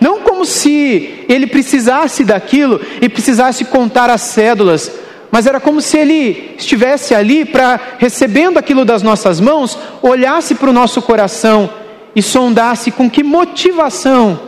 Não 0.00 0.20
como 0.20 0.44
se 0.44 1.24
ele 1.28 1.46
precisasse 1.46 2.24
daquilo 2.24 2.80
e 3.00 3.08
precisasse 3.08 3.64
contar 3.64 4.10
as 4.10 4.22
cédulas, 4.22 4.92
mas 5.30 5.46
era 5.46 5.58
como 5.58 5.80
se 5.80 5.96
ele 5.96 6.54
estivesse 6.56 7.14
ali 7.14 7.44
para, 7.44 7.80
recebendo 7.98 8.58
aquilo 8.58 8.84
das 8.84 9.02
nossas 9.02 9.40
mãos, 9.40 9.78
olhasse 10.02 10.54
para 10.54 10.70
o 10.70 10.74
nosso 10.74 11.02
coração 11.02 11.70
e 12.14 12.22
sondasse 12.22 12.90
com 12.90 13.10
que 13.10 13.24
motivação 13.24 14.38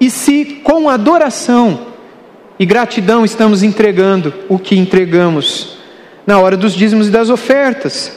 e 0.00 0.10
se 0.10 0.60
com 0.62 0.88
adoração 0.88 1.88
e 2.58 2.66
gratidão 2.66 3.24
estamos 3.24 3.62
entregando 3.62 4.32
o 4.48 4.58
que 4.58 4.76
entregamos 4.76 5.78
na 6.28 6.38
hora 6.38 6.58
dos 6.58 6.74
dízimos 6.74 7.08
e 7.08 7.10
das 7.10 7.30
ofertas. 7.30 8.12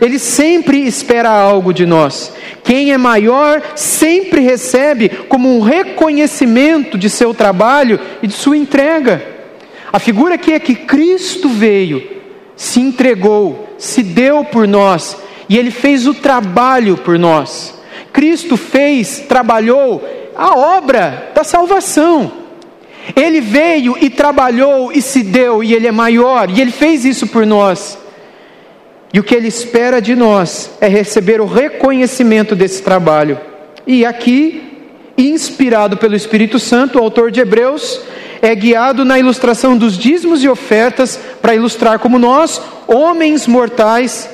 Ele 0.00 0.16
sempre 0.20 0.86
espera 0.86 1.28
algo 1.28 1.74
de 1.74 1.84
nós. 1.84 2.32
Quem 2.62 2.92
é 2.92 2.96
maior 2.96 3.60
sempre 3.74 4.40
recebe 4.40 5.08
como 5.28 5.56
um 5.56 5.60
reconhecimento 5.60 6.96
de 6.96 7.10
seu 7.10 7.34
trabalho 7.34 7.98
e 8.22 8.28
de 8.28 8.32
sua 8.32 8.56
entrega. 8.56 9.26
A 9.92 9.98
figura 9.98 10.36
aqui 10.36 10.52
é 10.52 10.60
que 10.60 10.76
Cristo 10.76 11.48
veio 11.48 12.00
se 12.54 12.78
entregou, 12.80 13.74
se 13.76 14.04
deu 14.04 14.44
por 14.44 14.68
nós 14.68 15.16
e 15.48 15.58
ele 15.58 15.72
fez 15.72 16.06
o 16.06 16.14
trabalho 16.14 16.96
por 16.98 17.18
nós. 17.18 17.74
Cristo 18.12 18.56
fez, 18.56 19.24
trabalhou 19.28 20.08
a 20.36 20.56
obra 20.56 21.32
da 21.34 21.42
salvação. 21.42 22.30
Ele 23.16 23.40
veio 23.40 23.96
e 24.00 24.10
trabalhou 24.10 24.92
e 24.92 25.00
se 25.00 25.22
deu, 25.22 25.62
e 25.62 25.74
Ele 25.74 25.86
é 25.86 25.92
maior, 25.92 26.50
e 26.50 26.60
Ele 26.60 26.70
fez 26.70 27.04
isso 27.04 27.26
por 27.26 27.46
nós. 27.46 27.98
E 29.12 29.18
o 29.18 29.24
que 29.24 29.34
Ele 29.34 29.48
espera 29.48 30.00
de 30.00 30.14
nós 30.14 30.70
é 30.80 30.88
receber 30.88 31.40
o 31.40 31.46
reconhecimento 31.46 32.54
desse 32.54 32.82
trabalho. 32.82 33.38
E 33.86 34.04
aqui, 34.04 34.62
inspirado 35.16 35.96
pelo 35.96 36.14
Espírito 36.14 36.58
Santo, 36.58 36.98
o 36.98 37.02
autor 37.02 37.30
de 37.30 37.40
Hebreus 37.40 38.00
é 38.42 38.54
guiado 38.54 39.04
na 39.04 39.18
ilustração 39.18 39.76
dos 39.76 39.96
dízimos 39.96 40.44
e 40.44 40.48
ofertas 40.48 41.18
para 41.40 41.54
ilustrar 41.54 41.98
como 41.98 42.18
nós, 42.18 42.60
homens 42.86 43.46
mortais, 43.46 44.28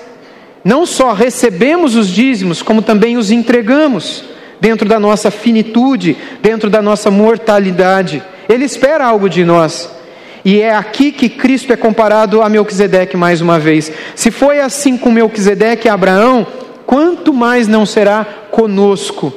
não 0.65 0.85
só 0.85 1.13
recebemos 1.13 1.95
os 1.95 2.09
dízimos, 2.09 2.63
como 2.63 2.83
também 2.83 3.17
os 3.17 3.31
entregamos 3.31 4.25
dentro 4.61 4.89
da 4.89 4.99
nossa 4.99 5.31
finitude, 5.31 6.17
dentro 6.43 6.69
da 6.71 6.81
nossa 6.83 7.11
mortalidade. 7.11 8.23
Ele 8.49 8.65
espera 8.65 9.07
algo 9.07 9.29
de 9.29 9.45
nós. 9.45 9.91
E 10.45 10.61
é 10.61 10.75
aqui 10.75 11.11
que 11.11 11.29
Cristo 11.29 11.73
é 11.73 11.77
comparado 11.77 12.43
a 12.43 12.49
Melquisedeque 12.49 13.17
mais 13.17 13.41
uma 13.41 13.59
vez. 13.59 13.91
Se 14.15 14.31
foi 14.31 14.61
assim 14.61 14.97
com 14.97 15.11
Melquisedeque 15.11 15.89
e 15.89 15.91
Abraão, 15.91 16.47
quanto 16.85 17.33
mais 17.33 17.67
não 17.67 17.87
será 17.87 18.27
conosco? 18.51 19.33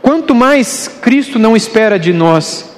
Quanto 0.00 0.34
mais 0.34 0.88
Cristo 0.88 1.38
não 1.38 1.56
espera 1.56 1.98
de 1.98 2.12
nós? 2.12 2.70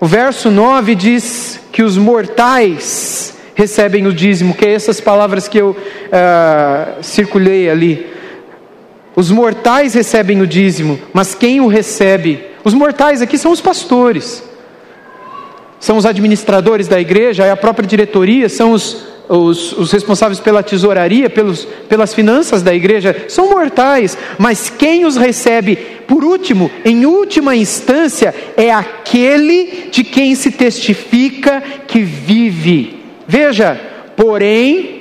O 0.00 0.06
verso 0.06 0.50
9 0.50 0.94
diz 0.94 1.60
que 1.70 1.82
os 1.82 1.96
mortais 1.96 3.36
recebem 3.54 4.06
o 4.06 4.12
dízimo, 4.12 4.54
que 4.54 4.64
é 4.64 4.72
essas 4.72 5.00
palavras 5.00 5.46
que 5.46 5.58
eu 5.58 5.70
uh, 5.70 7.02
circulei 7.02 7.68
ali. 7.68 8.06
Os 9.14 9.30
mortais 9.30 9.94
recebem 9.94 10.40
o 10.40 10.46
dízimo, 10.46 10.98
mas 11.12 11.34
quem 11.34 11.60
o 11.60 11.66
recebe? 11.66 12.46
Os 12.64 12.72
mortais 12.72 13.20
aqui 13.20 13.36
são 13.36 13.52
os 13.52 13.60
pastores, 13.60 14.42
são 15.80 15.96
os 15.96 16.06
administradores 16.06 16.86
da 16.86 17.00
igreja, 17.00 17.44
é 17.44 17.50
a 17.50 17.56
própria 17.56 17.88
diretoria, 17.88 18.48
são 18.48 18.72
os, 18.72 19.04
os, 19.28 19.72
os 19.72 19.90
responsáveis 19.90 20.38
pela 20.38 20.62
tesouraria, 20.62 21.30
pelos, 21.30 21.66
pelas 21.88 22.12
finanças 22.12 22.62
da 22.62 22.74
igreja, 22.74 23.24
são 23.28 23.50
mortais, 23.50 24.16
mas 24.38 24.68
quem 24.70 25.06
os 25.06 25.16
recebe, 25.16 25.76
por 26.06 26.22
último, 26.22 26.70
em 26.84 27.06
última 27.06 27.56
instância, 27.56 28.34
é 28.56 28.70
aquele 28.70 29.88
de 29.90 30.04
quem 30.04 30.34
se 30.34 30.50
testifica 30.50 31.62
que 31.88 32.00
vive. 32.00 33.00
Veja, 33.26 33.80
porém, 34.14 35.00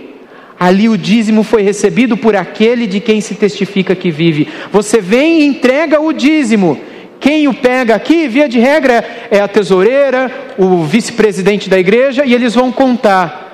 Ali 0.60 0.90
o 0.90 0.98
dízimo 0.98 1.42
foi 1.42 1.62
recebido 1.62 2.18
por 2.18 2.36
aquele 2.36 2.86
de 2.86 3.00
quem 3.00 3.22
se 3.22 3.34
testifica 3.34 3.96
que 3.96 4.12
vive. 4.12 4.50
Você 4.74 5.00
vem 5.00 5.40
e 5.40 5.46
entrega 5.46 6.02
o 6.02 6.12
dízimo. 6.12 6.78
Quem 7.20 7.48
o 7.48 7.54
pega 7.54 7.96
aqui, 7.96 8.28
via 8.28 8.48
de 8.48 8.60
regra, 8.60 9.04
é 9.30 9.40
a 9.40 9.48
tesoureira, 9.48 10.32
o 10.58 10.84
vice-presidente 10.84 11.70
da 11.70 11.78
igreja, 11.78 12.26
e 12.26 12.34
eles 12.34 12.54
vão 12.56 12.72
contar. 12.72 13.48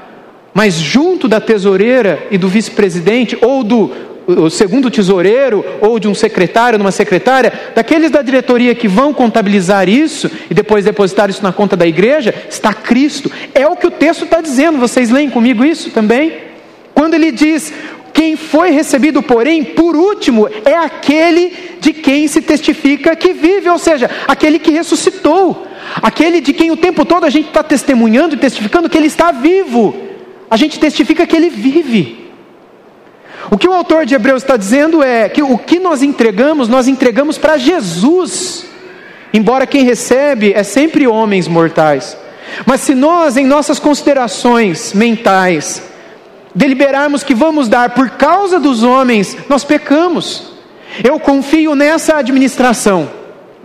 Mas 0.53 0.75
junto 0.75 1.27
da 1.27 1.41
tesoureira 1.41 2.27
e 2.29 2.37
do 2.37 2.47
vice-presidente, 2.47 3.37
ou 3.41 3.63
do 3.63 3.91
o 4.27 4.49
segundo 4.49 4.89
tesoureiro, 4.89 5.63
ou 5.81 5.99
de 5.99 6.07
um 6.07 6.15
secretário, 6.15 6.79
numa 6.79 6.91
secretária, 6.91 7.53
daqueles 7.75 8.09
da 8.09 8.21
diretoria 8.21 8.73
que 8.73 8.87
vão 8.87 9.13
contabilizar 9.13 9.87
isso 9.87 10.29
e 10.49 10.53
depois 10.53 10.83
depositar 10.83 11.29
isso 11.29 11.43
na 11.43 11.53
conta 11.53 11.77
da 11.77 11.85
igreja, 11.85 12.33
está 12.49 12.73
Cristo. 12.73 13.31
É 13.53 13.67
o 13.67 13.75
que 13.75 13.85
o 13.85 13.91
texto 13.91 14.25
está 14.25 14.41
dizendo. 14.41 14.79
Vocês 14.79 15.09
leem 15.09 15.29
comigo 15.29 15.63
isso 15.63 15.91
também? 15.91 16.33
Quando 16.93 17.13
ele 17.13 17.31
diz: 17.31 17.71
Quem 18.15 18.37
foi 18.37 18.69
recebido, 18.69 19.21
porém, 19.21 19.61
por 19.61 19.93
último, 19.93 20.47
é 20.63 20.73
aquele 20.73 21.51
de 21.81 21.91
quem 21.91 22.29
se 22.29 22.41
testifica 22.41 23.13
que 23.13 23.33
vive, 23.33 23.69
ou 23.69 23.77
seja, 23.77 24.09
aquele 24.25 24.57
que 24.57 24.71
ressuscitou, 24.71 25.67
aquele 26.01 26.39
de 26.39 26.53
quem 26.53 26.71
o 26.71 26.77
tempo 26.77 27.03
todo 27.03 27.25
a 27.25 27.29
gente 27.29 27.49
está 27.49 27.61
testemunhando 27.61 28.33
e 28.33 28.37
testificando 28.37 28.89
que 28.89 28.97
ele 28.97 29.07
está 29.07 29.33
vivo, 29.33 29.93
a 30.49 30.55
gente 30.55 30.79
testifica 30.79 31.27
que 31.27 31.35
ele 31.35 31.49
vive. 31.49 32.31
O 33.51 33.57
que 33.57 33.67
o 33.67 33.73
autor 33.73 34.05
de 34.05 34.15
Hebreus 34.15 34.43
está 34.43 34.55
dizendo 34.55 35.03
é 35.03 35.27
que 35.27 35.43
o 35.43 35.57
que 35.57 35.77
nós 35.77 36.01
entregamos, 36.01 36.69
nós 36.69 36.87
entregamos 36.87 37.37
para 37.37 37.57
Jesus, 37.57 38.65
embora 39.33 39.67
quem 39.67 39.83
recebe 39.83 40.53
é 40.53 40.63
sempre 40.63 41.05
homens 41.05 41.49
mortais. 41.49 42.17
Mas 42.65 42.79
se 42.79 42.95
nós, 42.95 43.35
em 43.35 43.45
nossas 43.45 43.77
considerações 43.77 44.93
mentais, 44.93 45.83
deliberarmos 46.55 47.21
que 47.21 47.35
vamos 47.35 47.67
dar 47.67 47.89
por 47.89 48.11
causa 48.11 48.59
dos 48.59 48.81
homens, 48.81 49.37
nós 49.49 49.65
pecamos. 49.65 50.53
Eu 51.03 51.19
confio 51.19 51.75
nessa 51.75 52.15
administração, 52.15 53.09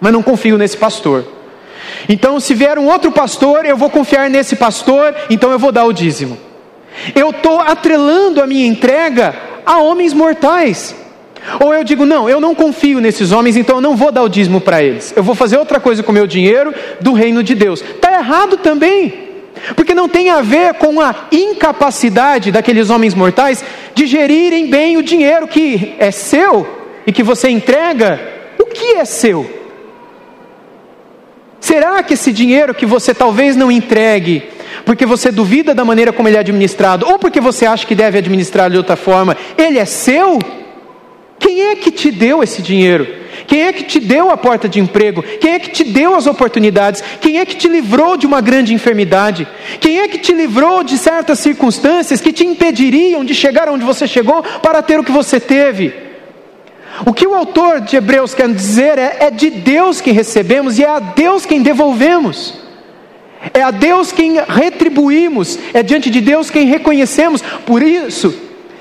mas 0.01 0.13
não 0.13 0.23
confio 0.23 0.59
nesse 0.59 0.77
pastor. 0.77 1.25
Então, 2.09 2.41
se 2.41 2.55
vier 2.55 2.79
um 2.79 2.89
outro 2.89 3.13
pastor, 3.13 3.65
eu 3.65 3.77
vou 3.77 3.89
confiar 3.89 4.29
nesse 4.29 4.57
pastor, 4.57 5.15
então 5.31 5.53
eu 5.53 5.59
vou 5.59 5.71
dar 5.71 5.85
o 5.85 5.93
dízimo. 5.93 6.37
Eu 7.15 7.31
estou 7.31 7.61
atrelando 7.61 8.43
a 8.43 8.47
minha 8.47 8.67
entrega 8.67 9.35
a 9.65 9.79
homens 9.79 10.13
mortais. 10.13 10.97
Ou 11.59 11.73
eu 11.73 11.85
digo, 11.85 12.05
não, 12.05 12.29
eu 12.29 12.41
não 12.41 12.55
confio 12.55 13.01
nesses 13.01 13.33
homens, 13.33 13.57
então 13.57 13.77
eu 13.77 13.81
não 13.81 13.97
vou 13.97 14.13
dar 14.13 14.23
o 14.23 14.29
dízimo 14.29 14.61
para 14.61 14.83
eles. 14.83 15.13
Eu 15.17 15.23
vou 15.23 15.35
fazer 15.35 15.57
outra 15.57 15.81
coisa 15.81 16.03
com 16.03 16.11
o 16.11 16.15
meu 16.15 16.27
dinheiro 16.27 16.75
do 17.01 17.13
reino 17.13 17.43
de 17.43 17.55
Deus. 17.55 17.81
Está 17.81 18.13
errado 18.13 18.57
também. 18.57 19.30
Porque 19.75 19.95
não 19.95 20.09
tem 20.09 20.31
a 20.31 20.41
ver 20.41 20.75
com 20.75 21.01
a 21.01 21.15
incapacidade 21.31 22.53
daqueles 22.53 22.91
homens 22.91 23.15
mortais 23.15 23.65
de 23.95 24.07
gerirem 24.07 24.69
bem 24.69 24.97
o 24.97 25.03
dinheiro 25.03 25.47
que 25.47 25.95
é 25.99 26.11
seu 26.11 26.67
e 27.07 27.13
que 27.13 27.23
você 27.23 27.49
entrega. 27.49 28.21
O 28.59 28.67
que 28.67 28.97
é 28.97 29.05
seu? 29.05 29.59
Será 31.61 32.03
que 32.03 32.15
esse 32.15 32.33
dinheiro 32.33 32.75
que 32.75 32.87
você 32.87 33.13
talvez 33.13 33.55
não 33.55 33.71
entregue, 33.71 34.43
porque 34.85 35.05
você 35.05 35.31
duvida 35.31 35.75
da 35.75 35.85
maneira 35.85 36.13
como 36.13 36.27
ele 36.27 36.37
é 36.37 36.41
administrado, 36.41 37.07
ou 37.07 37.19
porque 37.19 37.41
você 37.41 37.67
acha 37.67 37.87
que 37.87 37.95
deve 37.95 38.19
administrar 38.19 38.71
de 38.71 38.79
outra 38.79 38.97
forma, 38.97 39.37
ele 39.59 39.79
é 39.79 39.85
seu? 39.85 40.39
Quem 41.39 41.63
é 41.67 41.77
que 41.77 41.91
te 41.91 42.11
deu 42.11 42.43
esse 42.43 42.63
dinheiro? 42.63 43.20
Quem 43.51 43.63
é 43.63 43.73
que 43.73 43.83
te 43.83 43.99
deu 43.99 44.31
a 44.31 44.37
porta 44.37 44.69
de 44.69 44.79
emprego? 44.79 45.25
Quem 45.25 45.55
é 45.55 45.59
que 45.59 45.71
te 45.71 45.83
deu 45.83 46.15
as 46.15 46.29
oportunidades? 46.29 47.03
Quem 47.21 47.41
é 47.41 47.45
que 47.45 47.57
te 47.57 47.67
livrou 47.67 48.17
de 48.17 48.25
uma 48.25 48.41
grande 48.41 48.73
enfermidade? 48.73 49.45
Quem 49.81 49.99
é 49.99 50.07
que 50.07 50.19
te 50.19 50.33
livrou 50.33 50.85
de 50.85 50.97
certas 50.97 51.41
circunstâncias 51.41 52.21
que 52.21 52.33
te 52.33 52.47
impediriam 52.47 53.25
de 53.25 53.35
chegar 53.35 53.69
onde 53.69 53.85
você 53.85 54.07
chegou 54.07 54.41
para 54.63 54.81
ter 54.83 55.01
o 55.01 55.03
que 55.03 55.11
você 55.11 55.41
teve? 55.41 55.93
O 57.05 57.13
que 57.13 57.27
o 57.27 57.35
autor 57.35 57.81
de 57.81 57.97
Hebreus 57.97 58.35
quer 58.35 58.49
dizer 58.51 58.97
é: 58.97 59.17
é 59.19 59.31
de 59.33 59.51
Deus 59.51 60.01
que 60.01 60.13
recebemos 60.13 60.79
e 60.79 60.85
é 60.85 60.89
a 60.89 61.01
Deus 61.01 61.45
quem 61.45 61.61
devolvemos. 61.61 62.55
É 63.53 63.63
a 63.63 63.73
Deus 63.73 64.13
quem 64.13 64.35
retribuímos, 64.49 65.59
é 65.75 65.83
diante 65.83 66.09
de 66.09 66.21
Deus 66.21 66.51
quem 66.51 66.69
reconhecemos. 66.69 67.43
Por 67.67 67.83
isso, 67.83 68.33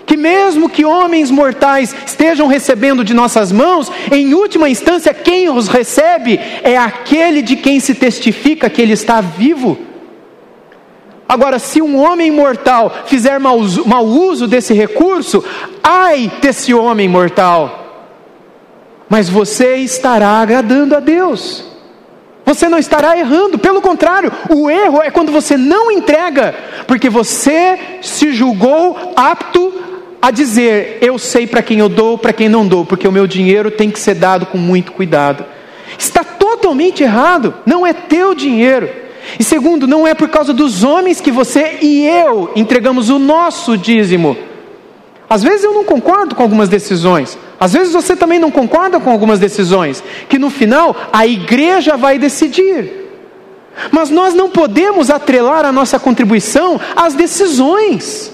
que 0.10 0.18
mesmo 0.18 0.68
que 0.68 0.84
homens 0.84 1.30
mortais 1.30 1.96
estejam 2.04 2.48
recebendo 2.48 3.04
de 3.04 3.14
nossas 3.14 3.52
mãos, 3.52 3.92
em 4.12 4.34
última 4.34 4.68
instância, 4.68 5.14
quem 5.14 5.52
os 5.52 5.68
recebe 5.68 6.40
é 6.64 6.76
aquele 6.76 7.44
de 7.44 7.56
quem 7.56 7.80
se 7.80 7.94
testifica 7.94 8.72
que 8.72 8.82
ele 8.82 8.94
está 8.94 9.22
vivo. 9.22 9.78
Agora, 11.28 11.60
se 11.60 11.80
um 11.80 11.96
homem 11.96 12.32
mortal 12.32 12.92
fizer 13.06 13.40
mau 13.40 13.60
uso, 13.60 13.88
mau 13.88 14.04
uso 14.04 14.48
desse 14.48 14.74
recurso, 14.74 15.46
ai 15.84 16.32
desse 16.42 16.74
homem 16.74 17.08
mortal. 17.08 18.08
Mas 19.08 19.30
você 19.30 19.76
estará 19.76 20.30
agradando 20.30 20.96
a 20.96 21.00
Deus. 21.00 21.64
Você 22.46 22.68
não 22.68 22.80
estará 22.80 23.16
errando, 23.16 23.60
pelo 23.60 23.80
contrário, 23.80 24.32
o 24.50 24.72
erro 24.72 25.04
é 25.04 25.12
quando 25.12 25.32
você 25.32 25.56
não 25.56 25.92
entrega, 25.92 26.56
porque 26.88 27.12
você 27.12 28.00
se 28.02 28.32
julgou 28.32 29.14
apto 29.16 29.89
a 30.22 30.32
dizer: 30.32 30.98
eu 31.02 31.18
sei 31.18 31.48
para 31.48 31.62
quem 31.62 31.80
eu 31.80 31.90
dou, 31.90 32.18
para 32.18 32.34
quem 32.34 32.50
não 32.50 32.68
dou, 32.68 32.86
porque 32.86 33.08
o 33.08 33.12
meu 33.12 33.28
dinheiro 33.28 33.72
tem 33.72 33.90
que 33.90 34.00
ser 34.00 34.16
dado 34.16 34.46
com 34.46 34.58
muito 34.58 34.92
cuidado. 34.92 35.46
Está 35.98 36.24
totalmente 36.24 37.04
errado, 37.04 37.54
não 37.66 37.86
é 37.86 37.94
teu 37.94 38.34
dinheiro. 38.34 38.90
E 39.38 39.44
segundo, 39.44 39.86
não 39.88 40.08
é 40.08 40.14
por 40.14 40.30
causa 40.30 40.54
dos 40.54 40.84
homens 40.84 41.22
que 41.22 41.32
você 41.32 41.78
e 41.82 42.06
eu 42.06 42.52
entregamos 42.56 43.10
o 43.10 43.20
nosso 43.20 43.78
dízimo. 43.78 44.38
Às 45.30 45.44
vezes 45.44 45.64
eu 45.64 45.74
não 45.74 45.84
concordo 45.84 46.34
com 46.34 46.42
algumas 46.42 46.70
decisões, 46.70 47.38
às 47.60 47.74
vezes 47.74 47.94
você 47.94 48.16
também 48.16 48.40
não 48.40 48.50
concorda 48.50 49.00
com 49.00 49.12
algumas 49.12 49.38
decisões, 49.38 50.04
que 50.28 50.40
no 50.40 50.50
final 50.50 50.96
a 51.14 51.28
igreja 51.28 51.96
vai 51.96 52.18
decidir. 52.18 53.00
Mas 53.92 54.10
nós 54.10 54.34
não 54.34 54.50
podemos 54.50 55.10
atrelar 55.10 55.66
a 55.66 55.72
nossa 55.72 56.00
contribuição 56.00 56.82
às 56.96 57.14
decisões. 57.14 58.34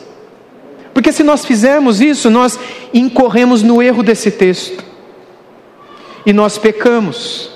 Porque 0.95 1.11
se 1.11 1.23
nós 1.23 1.43
fizermos 1.43 1.99
isso, 1.99 2.29
nós 2.29 2.57
incorremos 2.93 3.61
no 3.61 3.83
erro 3.83 4.01
desse 4.01 4.31
texto. 4.31 4.81
E 6.25 6.31
nós 6.31 6.57
pecamos. 6.57 7.51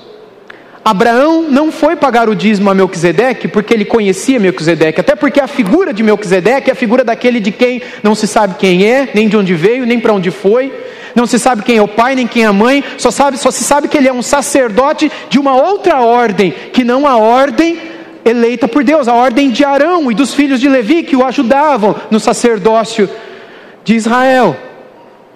Abraão 0.83 1.43
não 1.43 1.71
foi 1.71 1.95
pagar 1.95 2.27
o 2.27 2.35
dízimo 2.35 2.69
a 2.69 2.73
Melquisedeque 2.73 3.47
porque 3.47 3.73
ele 3.73 3.85
conhecia 3.85 4.41
Melquisedeque, 4.41 4.99
até 4.99 5.15
porque 5.15 5.39
a 5.39 5.47
figura 5.47 5.93
de 5.93 6.03
Melquisedeque 6.03 6.69
é 6.69 6.73
a 6.73 6.75
figura 6.75 7.01
daquele 7.01 7.39
de 7.39 7.51
quem 7.51 7.81
não 8.03 8.13
se 8.13 8.27
sabe 8.27 8.55
quem 8.55 8.85
é, 8.85 9.07
nem 9.13 9.29
de 9.29 9.37
onde 9.37 9.53
veio, 9.53 9.85
nem 9.85 10.01
para 10.01 10.13
onde 10.13 10.31
foi, 10.31 10.73
não 11.15 11.25
se 11.25 11.39
sabe 11.39 11.63
quem 11.63 11.77
é 11.77 11.81
o 11.81 11.87
pai, 11.87 12.15
nem 12.15 12.27
quem 12.27 12.43
é 12.43 12.47
a 12.47 12.53
mãe, 12.53 12.83
só, 12.97 13.09
sabe, 13.09 13.37
só 13.37 13.51
se 13.51 13.63
sabe 13.63 13.87
que 13.87 13.97
ele 13.97 14.09
é 14.09 14.13
um 14.13 14.21
sacerdote 14.21 15.09
de 15.29 15.39
uma 15.39 15.55
outra 15.55 16.01
ordem, 16.01 16.53
que 16.73 16.83
não 16.83 17.07
a 17.07 17.15
ordem 17.15 17.79
eleita 18.25 18.67
por 18.67 18.83
Deus, 18.83 19.07
a 19.07 19.13
ordem 19.13 19.49
de 19.49 19.63
Arão 19.63 20.11
e 20.11 20.15
dos 20.15 20.33
filhos 20.33 20.59
de 20.59 20.67
Levi 20.67 21.03
que 21.03 21.15
o 21.15 21.25
ajudavam 21.25 21.95
no 22.11 22.19
sacerdócio 22.19 23.09
de 23.83 23.95
Israel. 23.95 24.55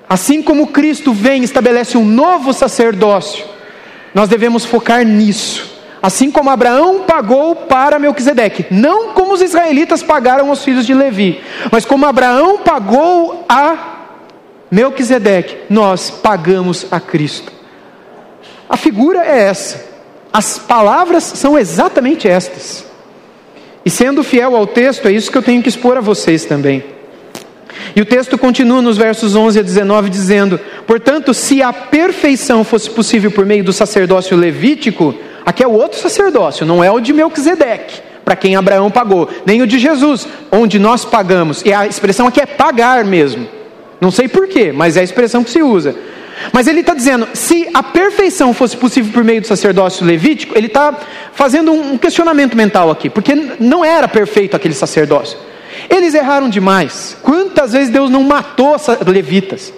Assim 0.07 0.41
como 0.41 0.67
Cristo 0.67 1.13
vem 1.13 1.41
e 1.41 1.45
estabelece 1.45 1.97
um 1.97 2.05
novo 2.05 2.53
sacerdócio, 2.53 3.45
nós 4.13 4.29
devemos 4.29 4.65
focar 4.65 5.05
nisso. 5.05 5.71
Assim 6.01 6.29
como 6.29 6.49
Abraão 6.49 7.03
pagou 7.07 7.55
para 7.55 7.97
Melquisedeque, 7.97 8.65
não 8.69 9.13
como 9.13 9.33
os 9.33 9.41
israelitas 9.41 10.03
pagaram 10.03 10.49
aos 10.49 10.63
filhos 10.63 10.85
de 10.85 10.93
Levi, 10.93 11.41
mas 11.71 11.85
como 11.85 12.05
Abraão 12.05 12.57
pagou 12.57 13.45
a 13.47 13.93
Melquisedeque, 14.69 15.59
nós 15.69 16.09
pagamos 16.09 16.85
a 16.91 16.99
Cristo. 16.99 17.51
A 18.67 18.75
figura 18.75 19.23
é 19.25 19.43
essa. 19.43 19.85
As 20.31 20.57
palavras 20.59 21.23
são 21.23 21.57
exatamente 21.57 22.27
estas. 22.27 22.85
E 23.85 23.89
sendo 23.89 24.23
fiel 24.23 24.55
ao 24.55 24.65
texto, 24.65 25.07
é 25.07 25.11
isso 25.11 25.31
que 25.31 25.37
eu 25.37 25.43
tenho 25.43 25.61
que 25.61 25.69
expor 25.69 25.95
a 25.97 26.01
vocês 26.01 26.43
também. 26.45 26.83
E 27.95 28.01
o 28.01 28.05
texto 28.05 28.37
continua 28.37 28.81
nos 28.81 28.97
versos 28.97 29.35
11 29.35 29.59
a 29.59 29.61
19 29.61 30.09
dizendo: 30.09 30.59
Portanto, 30.87 31.33
se 31.33 31.61
a 31.61 31.71
perfeição 31.71 32.63
fosse 32.63 32.89
possível 32.89 33.31
por 33.31 33.45
meio 33.45 33.63
do 33.63 33.71
sacerdócio 33.71 34.35
levítico, 34.35 35.13
aqui 35.45 35.63
é 35.63 35.67
o 35.67 35.73
outro 35.73 35.99
sacerdócio, 35.99 36.65
não 36.65 36.83
é 36.83 36.91
o 36.91 36.99
de 36.99 37.13
Melquisedeque, 37.13 38.01
para 38.25 38.35
quem 38.35 38.55
Abraão 38.55 38.89
pagou, 38.89 39.29
nem 39.45 39.61
o 39.61 39.67
de 39.67 39.77
Jesus, 39.77 40.27
onde 40.51 40.79
nós 40.79 41.05
pagamos. 41.05 41.61
E 41.63 41.71
a 41.71 41.85
expressão 41.85 42.27
aqui 42.27 42.41
é 42.41 42.45
pagar 42.45 43.05
mesmo. 43.05 43.47
Não 44.01 44.09
sei 44.09 44.27
porquê, 44.27 44.71
mas 44.71 44.97
é 44.97 45.01
a 45.01 45.03
expressão 45.03 45.43
que 45.43 45.51
se 45.51 45.61
usa. 45.61 45.95
Mas 46.51 46.67
ele 46.67 46.79
está 46.79 46.95
dizendo: 46.95 47.27
se 47.33 47.69
a 47.73 47.83
perfeição 47.83 48.53
fosse 48.53 48.75
possível 48.75 49.13
por 49.13 49.23
meio 49.23 49.41
do 49.41 49.47
sacerdócio 49.47 50.05
levítico, 50.05 50.57
ele 50.57 50.67
está 50.67 50.97
fazendo 51.33 51.71
um 51.71 51.97
questionamento 51.97 52.57
mental 52.57 52.89
aqui, 52.89 53.09
porque 53.09 53.35
não 53.59 53.85
era 53.85 54.07
perfeito 54.07 54.55
aquele 54.55 54.73
sacerdócio. 54.73 55.37
Eles 55.89 56.13
erraram 56.13 56.49
demais. 56.49 57.17
Quantas 57.21 57.73
vezes 57.73 57.89
Deus 57.89 58.09
não 58.09 58.23
matou 58.23 58.75
levitas? 59.07 59.73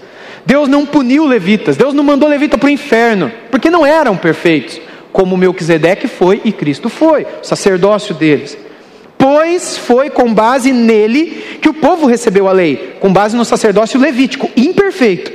Deus 0.46 0.68
não 0.68 0.86
puniu 0.86 1.26
levitas, 1.26 1.76
Deus 1.76 1.94
não 1.94 2.04
mandou 2.04 2.30
levita 2.30 2.58
para 2.58 2.68
o 2.68 2.70
inferno, 2.70 3.32
porque 3.50 3.70
não 3.70 3.84
eram 3.84 4.16
perfeitos, 4.16 4.80
como 5.12 5.36
Melquisedeque 5.36 6.08
foi 6.08 6.40
e 6.46 6.52
Cristo 6.52 6.88
foi, 6.88 7.24
o 7.42 7.44
sacerdócio 7.44 8.14
deles 8.14 8.56
pois 9.18 9.78
foi 9.78 10.12
com 10.12 10.32
base 10.32 10.72
nele 10.72 11.58
que 11.60 11.68
o 11.68 11.74
povo 11.74 12.06
recebeu 12.06 12.48
a 12.48 12.52
lei, 12.52 12.96
com 13.00 13.12
base 13.12 13.36
no 13.36 13.44
sacerdócio 13.44 14.00
levítico, 14.00 14.52
imperfeito. 14.56 15.32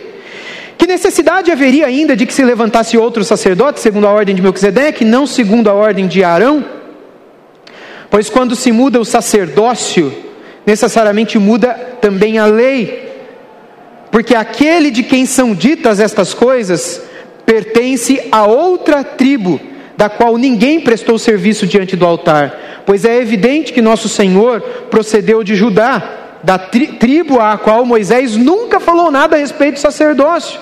Que 0.79 0.87
necessidade 0.87 1.51
haveria 1.51 1.87
ainda 1.87 2.17
de 2.17 2.25
que 2.25 2.33
se 2.33 2.45
levantasse 2.45 2.97
outro 2.97 3.25
sacerdote, 3.25 3.81
segundo 3.81 4.07
a 4.07 4.13
ordem 4.13 4.35
de 4.35 4.41
Melquisedeque, 4.41 5.05
não 5.05 5.27
segundo 5.27 5.69
a 5.69 5.75
ordem 5.75 6.07
de 6.07 6.23
Arão? 6.23 6.65
Pois 8.09 8.31
quando 8.31 8.55
se 8.55 8.73
muda 8.73 9.01
o 9.01 9.05
sacerdócio, 9.05 10.13
necessariamente 10.67 11.39
muda 11.39 11.71
também 12.01 12.39
a 12.39 12.47
lei. 12.47 13.11
Porque 14.11 14.35
aquele 14.35 14.91
de 14.91 15.03
quem 15.03 15.25
são 15.25 15.55
ditas 15.55 16.01
estas 16.01 16.35
coisas 16.35 17.03
pertence 17.47 18.29
a 18.31 18.47
outra 18.47 19.03
tribo, 19.03 19.61
da 19.97 20.09
qual 20.09 20.37
ninguém 20.37 20.81
prestou 20.81 21.19
serviço 21.19 21.67
diante 21.67 21.97
do 21.97 22.07
altar, 22.07 22.83
pois 22.87 23.05
é 23.05 23.21
evidente 23.21 23.73
que 23.73 23.83
nosso 23.83 24.09
Senhor 24.09 24.61
procedeu 24.91 25.45
de 25.45 25.55
Judá, 25.55 26.39
da 26.43 26.59
tri 26.59 26.87
tribo 26.89 27.39
a 27.39 27.59
qual 27.59 27.85
Moisés 27.85 28.37
nunca 28.37 28.81
falou 28.81 29.11
nada 29.11 29.37
a 29.37 29.39
respeito 29.39 29.75
do 29.75 29.81
sacerdócio. 29.81 30.59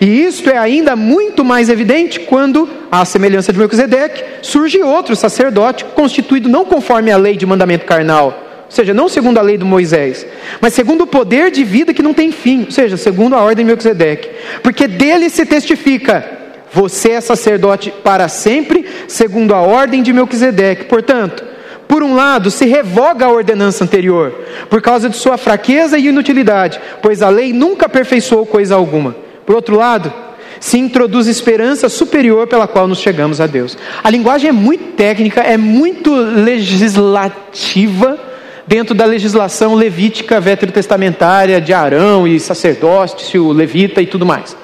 E 0.00 0.24
isto 0.24 0.48
é 0.50 0.56
ainda 0.56 0.96
muito 0.96 1.44
mais 1.44 1.68
evidente 1.68 2.20
quando, 2.20 2.68
à 2.90 3.04
semelhança 3.04 3.52
de 3.52 3.58
Melquisedeque, 3.58 4.24
surge 4.42 4.82
outro 4.82 5.14
sacerdote 5.14 5.84
constituído 5.84 6.48
não 6.48 6.64
conforme 6.64 7.10
a 7.10 7.16
lei 7.16 7.36
de 7.36 7.46
mandamento 7.46 7.84
carnal, 7.84 8.49
ou 8.70 8.76
seja, 8.76 8.94
não 8.94 9.08
segundo 9.08 9.38
a 9.38 9.42
lei 9.42 9.58
de 9.58 9.64
Moisés, 9.64 10.24
mas 10.60 10.74
segundo 10.74 11.02
o 11.02 11.06
poder 11.08 11.50
de 11.50 11.64
vida 11.64 11.92
que 11.92 12.04
não 12.04 12.14
tem 12.14 12.30
fim, 12.30 12.66
ou 12.66 12.70
seja, 12.70 12.96
segundo 12.96 13.34
a 13.34 13.42
ordem 13.42 13.66
de 13.66 13.72
Melquisedeque, 13.72 14.30
porque 14.62 14.86
dele 14.86 15.28
se 15.28 15.44
testifica 15.44 16.38
você 16.72 17.10
é 17.10 17.20
sacerdote 17.20 17.90
para 17.90 18.28
sempre, 18.28 18.86
segundo 19.08 19.56
a 19.56 19.60
ordem 19.60 20.04
de 20.04 20.12
Melquisedeque. 20.12 20.84
Portanto, 20.84 21.44
por 21.88 22.00
um 22.00 22.14
lado, 22.14 22.48
se 22.48 22.64
revoga 22.64 23.26
a 23.26 23.32
ordenança 23.32 23.82
anterior, 23.82 24.32
por 24.68 24.80
causa 24.80 25.08
de 25.08 25.16
sua 25.16 25.36
fraqueza 25.36 25.98
e 25.98 26.06
inutilidade, 26.06 26.80
pois 27.02 27.22
a 27.22 27.28
lei 27.28 27.52
nunca 27.52 27.86
aperfeiçoou 27.86 28.46
coisa 28.46 28.76
alguma. 28.76 29.16
Por 29.44 29.56
outro 29.56 29.76
lado, 29.76 30.12
se 30.60 30.78
introduz 30.78 31.26
esperança 31.26 31.88
superior 31.88 32.46
pela 32.46 32.68
qual 32.68 32.86
nos 32.86 33.00
chegamos 33.00 33.40
a 33.40 33.48
Deus. 33.48 33.76
A 34.04 34.08
linguagem 34.08 34.50
é 34.50 34.52
muito 34.52 34.92
técnica, 34.92 35.40
é 35.40 35.56
muito 35.56 36.14
legislativa 36.14 38.29
dentro 38.70 38.94
da 38.94 39.04
legislação 39.04 39.74
levítica 39.74 40.40
veterotestamentária 40.40 41.60
de 41.60 41.72
Arão 41.72 42.24
e 42.24 42.38
sacerdócio, 42.38 43.50
levita 43.50 44.00
e 44.00 44.06
tudo 44.06 44.24
mais. 44.24 44.56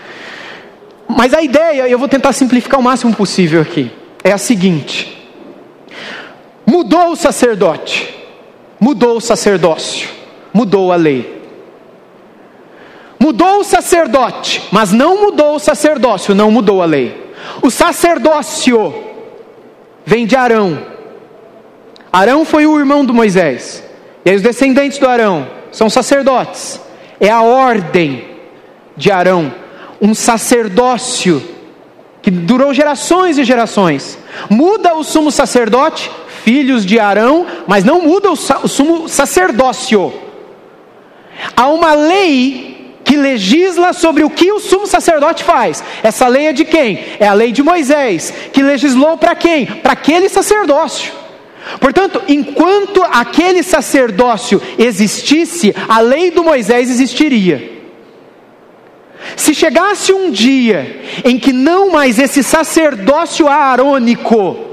Mas 1.09 1.35
a 1.35 1.43
ideia, 1.43 1.89
eu 1.89 1.99
vou 1.99 2.07
tentar 2.07 2.33
simplificar 2.33 2.79
o 2.79 2.83
máximo 2.85 3.13
possível 3.13 3.61
aqui, 3.61 3.91
é 4.23 4.31
a 4.31 4.39
seguinte: 4.39 5.29
mudou 6.65 7.11
o 7.11 7.17
sacerdote, 7.17 8.15
mudou 8.79 9.17
o 9.17 9.21
sacerdócio, 9.21 10.09
mudou 10.55 10.93
a 10.93 10.97
lei. 10.97 11.35
Mudou 13.19 13.59
o 13.59 13.65
sacerdote, 13.65 14.63
mas 14.71 14.93
não 14.93 15.21
mudou 15.21 15.57
o 15.57 15.59
sacerdócio, 15.59 16.33
não 16.33 16.49
mudou 16.49 16.81
a 16.81 16.85
lei. 16.85 17.33
O 17.61 17.73
sacerdócio 17.73 18.95
vem 20.05 20.27
de 20.27 20.37
Arão. 20.37 20.79
Arão 22.13 22.45
foi 22.45 22.67
o 22.67 22.79
irmão 22.79 23.05
de 23.05 23.13
Moisés. 23.13 23.86
E 24.27 24.31
aí 24.31 24.37
os 24.37 24.43
descendentes 24.43 24.99
do 24.99 25.09
Arão 25.09 25.49
são 25.71 25.89
sacerdotes. 25.89 26.81
É 27.21 27.31
a 27.31 27.43
ordem 27.43 28.25
de 28.97 29.09
Arão 29.09 29.55
um 30.01 30.15
sacerdócio 30.15 31.43
que 32.21 32.31
durou 32.31 32.75
gerações 32.75 33.39
e 33.39 33.45
gerações. 33.45 34.19
Muda 34.51 34.97
o 34.97 35.05
sumo 35.05 35.31
sacerdote, 35.31 36.11
filhos 36.43 36.85
de 36.85 36.99
Arão, 36.99 37.47
mas 37.69 37.85
não 37.85 38.03
muda 38.03 38.33
o, 38.33 38.37
sumo 38.37 39.09
sacerdócio. 39.09 40.13
Há 41.57 41.69
uma 41.69 41.95
lei 41.95 42.97
que 43.05 43.17
legisla 43.17 43.93
sobre 43.93 44.25
o 44.25 44.31
que 44.31 44.51
o 44.51 44.59
sumo 44.59 44.89
sacerdote 44.89 45.45
faz. 45.45 45.85
Essa 46.03 46.27
lei 46.27 46.49
é 46.49 46.53
de 46.53 46.65
quem? 46.65 46.99
É 47.21 47.29
a 47.29 47.33
lei 47.33 47.53
de 47.53 47.63
Moisés, 47.63 48.35
que 48.53 48.61
legislou 48.61 49.17
para 49.17 49.37
quem? 49.37 49.67
Para 49.67 49.93
aquele 49.93 50.29
sacerdócio. 50.29 51.26
Portanto, 51.81 52.23
enquanto 52.29 53.03
aquele 53.03 53.63
sacerdócio 53.63 54.61
existisse, 54.79 55.75
a 55.89 56.01
lei 56.01 56.31
do 56.31 56.45
Moisés 56.45 56.91
existiria. 56.91 57.77
Se 59.35 59.55
chegasse 59.55 60.13
um 60.13 60.31
dia 60.31 61.01
em 61.25 61.39
que 61.39 61.53
não 61.53 61.91
mais 61.91 62.19
esse 62.19 62.43
sacerdócio 62.43 63.49
aarônico 63.49 64.67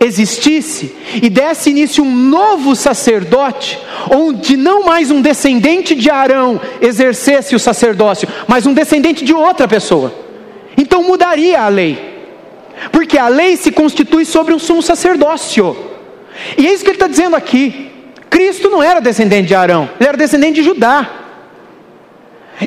existisse 0.00 0.96
e 1.22 1.28
desse 1.28 1.68
início 1.68 2.02
um 2.02 2.10
novo 2.10 2.74
sacerdote, 2.74 3.78
onde 4.10 4.56
não 4.56 4.84
mais 4.84 5.10
um 5.10 5.20
descendente 5.20 5.94
de 5.94 6.08
Arão 6.08 6.58
exercesse 6.80 7.54
o 7.54 7.58
sacerdócio, 7.58 8.26
mas 8.48 8.64
um 8.64 8.72
descendente 8.72 9.22
de 9.22 9.34
outra 9.34 9.68
pessoa, 9.68 10.14
então 10.76 11.02
mudaria 11.02 11.60
a 11.60 11.68
lei, 11.68 11.98
porque 12.90 13.18
a 13.18 13.28
lei 13.28 13.58
se 13.58 13.70
constitui 13.70 14.24
sobre 14.24 14.54
um 14.54 14.58
sumo 14.58 14.80
sacerdócio, 14.80 15.89
e 16.56 16.66
é 16.66 16.72
isso 16.72 16.82
que 16.82 16.90
ele 16.90 16.96
está 16.96 17.06
dizendo 17.06 17.36
aqui. 17.36 17.90
Cristo 18.28 18.70
não 18.70 18.82
era 18.82 19.00
descendente 19.00 19.48
de 19.48 19.54
Arão, 19.54 19.88
ele 19.98 20.08
era 20.08 20.16
descendente 20.16 20.54
de 20.54 20.62
Judá. 20.62 21.08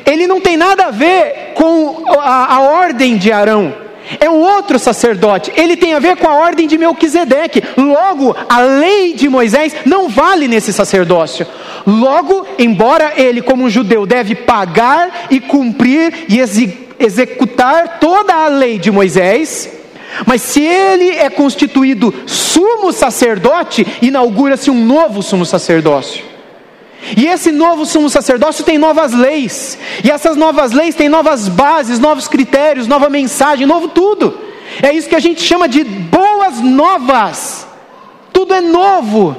Ele 0.04 0.26
não 0.26 0.40
tem 0.40 0.56
nada 0.56 0.86
a 0.86 0.90
ver 0.90 1.52
com 1.54 2.04
a, 2.18 2.56
a 2.56 2.60
ordem 2.62 3.16
de 3.16 3.30
Arão. 3.30 3.72
É 4.20 4.28
um 4.28 4.40
outro 4.40 4.78
sacerdote. 4.78 5.52
Ele 5.56 5.76
tem 5.76 5.94
a 5.94 5.98
ver 5.98 6.16
com 6.16 6.28
a 6.28 6.34
ordem 6.34 6.66
de 6.66 6.76
Melquisedeque. 6.76 7.62
Logo, 7.76 8.36
a 8.48 8.60
lei 8.60 9.14
de 9.14 9.28
Moisés 9.28 9.74
não 9.86 10.08
vale 10.08 10.46
nesse 10.46 10.72
sacerdócio. 10.72 11.46
Logo, 11.86 12.46
embora 12.58 13.12
ele, 13.16 13.40
como 13.40 13.64
um 13.64 13.70
judeu, 13.70 14.04
deve 14.04 14.34
pagar 14.34 15.26
e 15.30 15.40
cumprir 15.40 16.26
e 16.28 16.38
executar 16.98 17.98
toda 17.98 18.34
a 18.34 18.48
lei 18.48 18.78
de 18.78 18.90
Moisés, 18.90 19.70
mas 20.26 20.42
se 20.42 20.62
ele 20.62 21.10
é 21.10 21.28
constituído 21.28 22.14
sumo 22.26 22.92
sacerdote, 22.92 23.86
inaugura-se 24.00 24.70
um 24.70 24.84
novo 24.84 25.22
sumo 25.22 25.44
sacerdócio. 25.44 26.24
E 27.16 27.26
esse 27.26 27.52
novo 27.52 27.84
sumo 27.84 28.08
sacerdócio 28.08 28.64
tem 28.64 28.78
novas 28.78 29.12
leis. 29.12 29.78
E 30.02 30.10
essas 30.10 30.36
novas 30.36 30.72
leis 30.72 30.94
têm 30.94 31.08
novas 31.08 31.48
bases, 31.48 31.98
novos 31.98 32.28
critérios, 32.28 32.86
nova 32.86 33.10
mensagem, 33.10 33.66
novo 33.66 33.88
tudo. 33.88 34.38
É 34.82 34.92
isso 34.92 35.08
que 35.08 35.14
a 35.14 35.20
gente 35.20 35.42
chama 35.42 35.68
de 35.68 35.84
boas 35.84 36.60
novas. 36.60 37.66
Tudo 38.32 38.54
é 38.54 38.60
novo. 38.60 39.36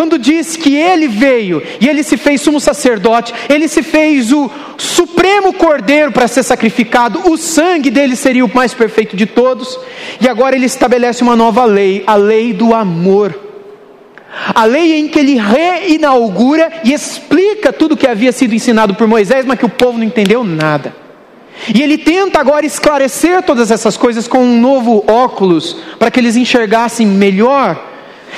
Quando 0.00 0.18
diz 0.18 0.56
que 0.56 0.74
ele 0.74 1.06
veio 1.06 1.62
e 1.78 1.86
ele 1.86 2.02
se 2.02 2.16
fez 2.16 2.40
sumo 2.40 2.58
sacerdote, 2.58 3.34
ele 3.50 3.68
se 3.68 3.82
fez 3.82 4.32
o 4.32 4.50
supremo 4.78 5.52
cordeiro 5.52 6.10
para 6.10 6.26
ser 6.26 6.42
sacrificado, 6.42 7.30
o 7.30 7.36
sangue 7.36 7.90
dele 7.90 8.16
seria 8.16 8.42
o 8.42 8.50
mais 8.54 8.72
perfeito 8.72 9.14
de 9.14 9.26
todos, 9.26 9.78
e 10.18 10.26
agora 10.26 10.56
ele 10.56 10.64
estabelece 10.64 11.22
uma 11.22 11.36
nova 11.36 11.66
lei, 11.66 12.02
a 12.06 12.14
lei 12.14 12.54
do 12.54 12.74
amor. 12.74 13.38
A 14.54 14.64
lei 14.64 14.94
em 14.94 15.06
que 15.06 15.18
ele 15.18 15.38
reinaugura 15.38 16.80
e 16.82 16.94
explica 16.94 17.70
tudo 17.70 17.92
o 17.92 17.96
que 17.98 18.06
havia 18.06 18.32
sido 18.32 18.54
ensinado 18.54 18.94
por 18.94 19.06
Moisés, 19.06 19.44
mas 19.44 19.58
que 19.58 19.66
o 19.66 19.68
povo 19.68 19.98
não 19.98 20.04
entendeu 20.06 20.42
nada. 20.42 20.96
E 21.74 21.82
ele 21.82 21.98
tenta 21.98 22.40
agora 22.40 22.64
esclarecer 22.64 23.42
todas 23.42 23.70
essas 23.70 23.98
coisas 23.98 24.26
com 24.26 24.38
um 24.38 24.58
novo 24.58 25.04
óculos, 25.06 25.76
para 25.98 26.10
que 26.10 26.18
eles 26.18 26.36
enxergassem 26.36 27.06
melhor 27.06 27.89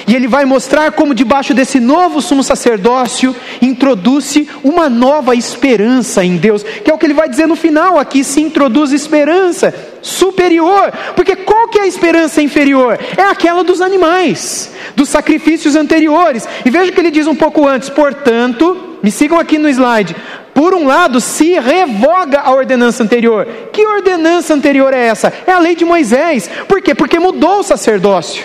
e 0.07 0.15
ele 0.15 0.27
vai 0.27 0.45
mostrar 0.45 0.93
como, 0.93 1.15
debaixo 1.15 1.55
desse 1.55 1.79
novo 1.79 2.21
sumo 2.21 2.43
sacerdócio, 2.43 3.35
introduz-se 3.61 4.49
uma 4.63 4.89
nova 4.89 5.35
esperança 5.35 6.25
em 6.25 6.37
Deus, 6.37 6.63
que 6.63 6.91
é 6.91 6.95
o 6.95 6.99
que 6.99 7.07
ele 7.07 7.15
vai 7.15 7.29
dizer 7.29 7.47
no 7.47 7.57
final: 7.57 7.99
aqui 7.99 8.25
se 8.25 8.41
introduz 8.41 8.93
esperança 8.93 9.75
superior, 10.01 10.93
porque 11.15 11.37
qual 11.37 11.69
que 11.69 11.79
é 11.79 11.83
a 11.83 11.87
esperança 11.87 12.43
inferior? 12.43 12.99
É 13.17 13.23
aquela 13.23 13.63
dos 13.63 13.81
animais, 13.81 14.73
dos 14.97 15.09
sacrifícios 15.09 15.77
anteriores. 15.77 16.49
E 16.65 16.71
veja 16.71 16.91
o 16.91 16.95
que 16.95 17.01
ele 17.01 17.11
diz 17.11 17.27
um 17.27 17.35
pouco 17.35 17.67
antes: 17.67 17.89
portanto, 17.89 18.99
me 19.03 19.11
sigam 19.11 19.39
aqui 19.39 19.59
no 19.59 19.69
slide. 19.69 20.17
Por 20.55 20.75
um 20.75 20.87
lado, 20.87 21.21
se 21.21 21.59
revoga 21.59 22.41
a 22.41 22.53
ordenança 22.53 23.03
anterior. 23.03 23.47
Que 23.73 23.87
ordenança 23.87 24.53
anterior 24.53 24.93
é 24.93 25.07
essa? 25.07 25.33
É 25.47 25.53
a 25.53 25.59
lei 25.59 25.75
de 25.75 25.85
Moisés. 25.85 26.51
Por 26.69 26.83
quê? 26.83 26.95
Porque 26.95 27.19
mudou 27.19 27.61
o 27.61 27.63
sacerdócio. 27.63 28.45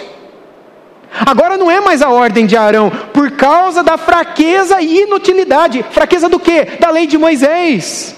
Agora 1.26 1.58
não 1.58 1.70
é 1.70 1.80
mais 1.80 2.02
a 2.02 2.10
ordem 2.10 2.46
de 2.46 2.56
Arão, 2.56 2.90
por 3.14 3.32
causa 3.32 3.84
da 3.84 3.98
fraqueza 3.98 4.82
e 4.82 5.02
inutilidade. 5.04 5.84
Fraqueza 5.92 6.30
do 6.30 6.40
quê? 6.40 6.78
Da 6.80 6.90
lei 6.90 7.08
de 7.08 7.18
Moisés. 7.18 8.16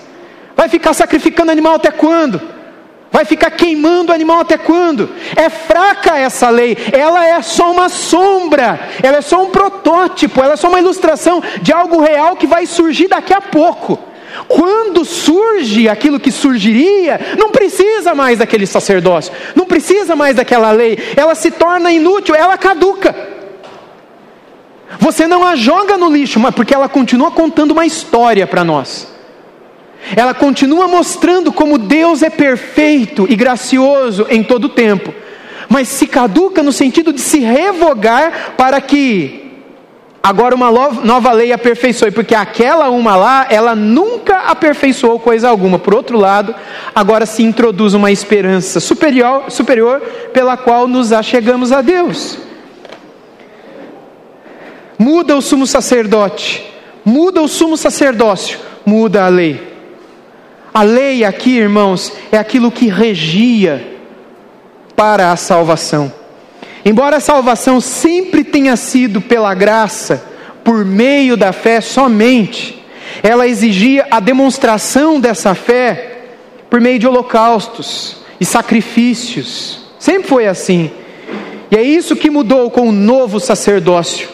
Vai 0.56 0.68
ficar 0.68 0.94
sacrificando 0.94 1.52
animal 1.52 1.76
até 1.76 1.92
quando? 1.92 2.42
Vai 3.12 3.26
ficar 3.26 3.50
queimando 3.52 4.14
animal 4.14 4.42
até 4.42 4.58
quando? 4.58 5.10
É 5.36 5.50
fraca 5.50 6.18
essa 6.18 6.50
lei, 6.50 6.78
ela 6.92 7.26
é 7.26 7.42
só 7.42 7.72
uma 7.72 7.90
sombra, 7.90 8.80
ela 9.02 9.18
é 9.18 9.22
só 9.22 9.42
um 9.44 9.50
protótipo, 9.50 10.44
ela 10.44 10.54
é 10.54 10.58
só 10.58 10.68
uma 10.68 10.80
ilustração 10.80 11.42
de 11.62 11.74
algo 11.74 12.02
real 12.02 12.36
que 12.36 12.46
vai 12.46 12.66
surgir 12.66 13.08
daqui 13.08 13.34
a 13.34 13.42
pouco. 13.42 14.09
Quando 14.48 15.06
surge 15.06 15.88
aquilo 15.88 16.20
que 16.20 16.32
surgiria, 16.32 17.20
não 17.38 17.50
precisa 17.50 18.16
mais 18.16 18.40
daquele 18.40 18.66
sacerdócio, 18.66 19.34
não 19.56 19.66
precisa 19.66 20.16
mais 20.16 20.36
daquela 20.36 20.72
lei, 20.72 20.98
ela 21.16 21.36
se 21.36 21.52
torna 21.52 21.92
inútil, 21.92 22.36
ela 22.36 22.58
caduca. 22.58 23.16
Você 25.00 25.28
não 25.28 25.46
a 25.46 25.56
joga 25.56 25.98
no 25.98 26.12
lixo, 26.12 26.40
mas 26.40 26.54
porque 26.54 26.74
ela 26.74 26.90
continua 26.90 27.32
contando 27.32 27.72
uma 27.72 27.86
história 27.86 28.48
para 28.48 28.64
nós. 28.64 29.08
Ela 30.16 30.34
continua 30.34 30.88
mostrando 30.88 31.52
como 31.52 31.78
Deus 31.78 32.24
é 32.24 32.30
perfeito 32.30 33.28
e 33.30 33.36
gracioso 33.36 34.26
em 34.30 34.44
todo 34.44 34.66
o 34.66 34.70
tempo, 34.70 35.14
mas 35.68 35.88
se 35.88 36.08
caduca 36.08 36.64
no 36.64 36.72
sentido 36.72 37.14
de 37.14 37.22
se 37.22 37.40
revogar 37.40 38.54
para 38.58 38.82
que 38.82 39.39
Agora 40.30 40.54
uma 40.54 40.70
nova 40.70 41.32
lei 41.32 41.52
aperfeiçoe, 41.52 42.12
porque 42.12 42.36
aquela 42.36 42.88
uma 42.92 43.16
lá, 43.16 43.48
ela 43.50 43.76
nunca 43.76 44.42
aperfeiçoou 44.42 45.20
coisa 45.20 45.50
alguma. 45.50 45.80
Por 45.80 45.96
outro 45.96 46.20
lado, 46.20 46.54
agora 46.94 47.26
se 47.26 47.42
introduz 47.42 47.96
uma 47.96 48.12
esperança 48.12 48.80
superior, 48.80 49.46
superior 49.50 50.00
pela 50.32 50.56
qual 50.56 50.88
nos 50.88 51.12
achegamos 51.12 51.72
a 51.72 51.82
Deus. 51.82 52.38
Muda 55.00 55.36
o 55.36 55.42
sumo 55.42 55.66
sacerdote, 55.66 56.64
muda 57.04 57.42
o 57.42 57.48
sumo 57.48 57.76
sacerdócio, 57.76 58.60
muda 58.86 59.26
a 59.26 59.30
lei. 59.30 59.74
A 60.72 60.84
lei 60.84 61.26
aqui, 61.26 61.58
irmãos, 61.58 62.14
é 62.32 62.38
aquilo 62.38 62.72
que 62.72 62.86
regia 62.86 63.98
para 64.96 65.32
a 65.32 65.36
salvação. 65.36 66.19
Embora 66.86 67.18
a 67.18 67.22
salvação 67.22 67.82
sempre 67.82 68.44
tenha 68.44 68.76
sido 68.76 69.20
pela 69.22 69.54
graça, 69.54 70.24
por 70.64 70.86
meio 70.86 71.36
da 71.36 71.52
fé 71.52 71.82
somente, 71.82 72.84
ela 73.24 73.48
exigia 73.48 74.08
a 74.10 74.20
demonstração 74.20 75.20
dessa 75.20 75.56
fé 75.56 76.22
por 76.70 76.80
meio 76.80 77.00
de 77.00 77.08
holocaustos 77.08 78.18
e 78.40 78.46
sacrifícios. 78.46 79.82
Sempre 79.98 80.30
foi 80.30 80.48
assim. 80.48 80.92
E 81.72 81.76
é 81.76 81.82
isso 81.82 82.16
que 82.16 82.30
mudou 82.30 82.72
com 82.72 82.88
o 82.88 82.92
novo 82.92 83.40
sacerdócio, 83.40 84.30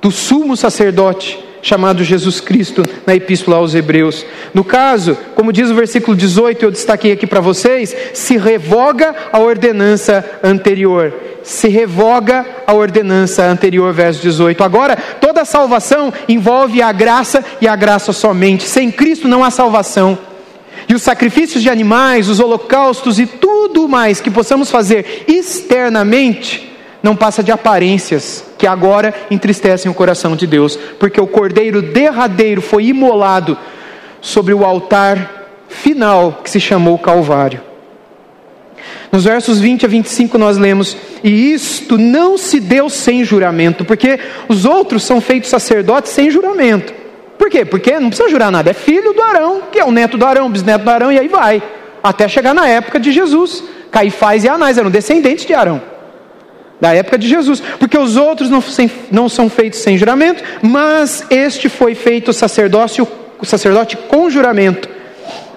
do 0.00 0.10
sumo 0.10 0.56
sacerdote 0.56 1.45
chamado 1.66 2.04
Jesus 2.04 2.40
Cristo 2.40 2.84
na 3.04 3.16
Epístola 3.16 3.56
aos 3.56 3.74
Hebreus. 3.74 4.24
No 4.54 4.62
caso, 4.62 5.18
como 5.34 5.52
diz 5.52 5.68
o 5.68 5.74
versículo 5.74 6.16
18, 6.16 6.64
eu 6.64 6.70
destaquei 6.70 7.10
aqui 7.10 7.26
para 7.26 7.40
vocês, 7.40 7.94
se 8.14 8.36
revoga 8.36 9.12
a 9.32 9.40
ordenança 9.40 10.24
anterior. 10.44 11.12
Se 11.42 11.66
revoga 11.66 12.46
a 12.64 12.72
ordenança 12.72 13.44
anterior, 13.44 13.92
verso 13.92 14.22
18. 14.22 14.62
Agora, 14.62 14.96
toda 15.20 15.44
salvação 15.44 16.12
envolve 16.28 16.80
a 16.80 16.92
graça 16.92 17.44
e 17.60 17.66
a 17.66 17.74
graça 17.74 18.12
somente. 18.12 18.62
Sem 18.62 18.88
Cristo 18.92 19.26
não 19.26 19.42
há 19.42 19.50
salvação. 19.50 20.16
E 20.88 20.94
os 20.94 21.02
sacrifícios 21.02 21.64
de 21.64 21.68
animais, 21.68 22.28
os 22.28 22.38
holocaustos 22.38 23.18
e 23.18 23.26
tudo 23.26 23.88
mais 23.88 24.20
que 24.20 24.30
possamos 24.30 24.70
fazer 24.70 25.24
externamente 25.26 26.65
não 27.06 27.14
passa 27.14 27.40
de 27.40 27.52
aparências 27.52 28.44
que 28.58 28.66
agora 28.66 29.14
entristecem 29.30 29.88
o 29.88 29.94
coração 29.94 30.34
de 30.34 30.44
Deus, 30.44 30.76
porque 30.98 31.20
o 31.20 31.26
cordeiro 31.28 31.80
derradeiro 31.80 32.60
foi 32.60 32.86
imolado 32.86 33.56
sobre 34.20 34.52
o 34.52 34.64
altar 34.64 35.46
final 35.68 36.40
que 36.42 36.50
se 36.50 36.58
chamou 36.58 36.98
Calvário. 36.98 37.60
Nos 39.12 39.22
versos 39.22 39.60
20 39.60 39.86
a 39.86 39.88
25 39.88 40.36
nós 40.36 40.58
lemos: 40.58 40.96
E 41.22 41.52
isto 41.52 41.96
não 41.96 42.36
se 42.36 42.58
deu 42.58 42.88
sem 42.88 43.24
juramento, 43.24 43.84
porque 43.84 44.18
os 44.48 44.64
outros 44.64 45.04
são 45.04 45.20
feitos 45.20 45.48
sacerdotes 45.48 46.10
sem 46.10 46.28
juramento. 46.28 46.92
Por 47.38 47.48
quê? 47.48 47.64
Porque 47.64 48.00
não 48.00 48.08
precisa 48.08 48.28
jurar 48.28 48.50
nada, 48.50 48.70
é 48.70 48.74
filho 48.74 49.12
do 49.12 49.22
Arão, 49.22 49.62
que 49.70 49.78
é 49.78 49.84
o 49.84 49.92
neto 49.92 50.18
do 50.18 50.26
Arão, 50.26 50.50
bisneto 50.50 50.84
do 50.84 50.90
Arão, 50.90 51.12
e 51.12 51.20
aí 51.20 51.28
vai, 51.28 51.62
até 52.02 52.26
chegar 52.26 52.52
na 52.52 52.66
época 52.66 52.98
de 52.98 53.12
Jesus. 53.12 53.62
Caifás 53.92 54.42
e 54.42 54.48
Anás 54.48 54.76
eram 54.76 54.90
descendentes 54.90 55.46
de 55.46 55.54
Arão 55.54 55.94
da 56.80 56.94
época 56.94 57.18
de 57.18 57.28
Jesus, 57.28 57.62
porque 57.78 57.96
os 57.96 58.16
outros 58.16 58.50
não, 58.50 58.62
não 59.10 59.28
são 59.28 59.48
feitos 59.48 59.80
sem 59.80 59.96
juramento, 59.96 60.42
mas 60.62 61.24
este 61.30 61.68
foi 61.68 61.94
feito 61.94 62.32
sacerdócio, 62.32 63.06
o 63.40 63.46
sacerdote 63.46 63.96
com 63.96 64.28
juramento, 64.28 64.88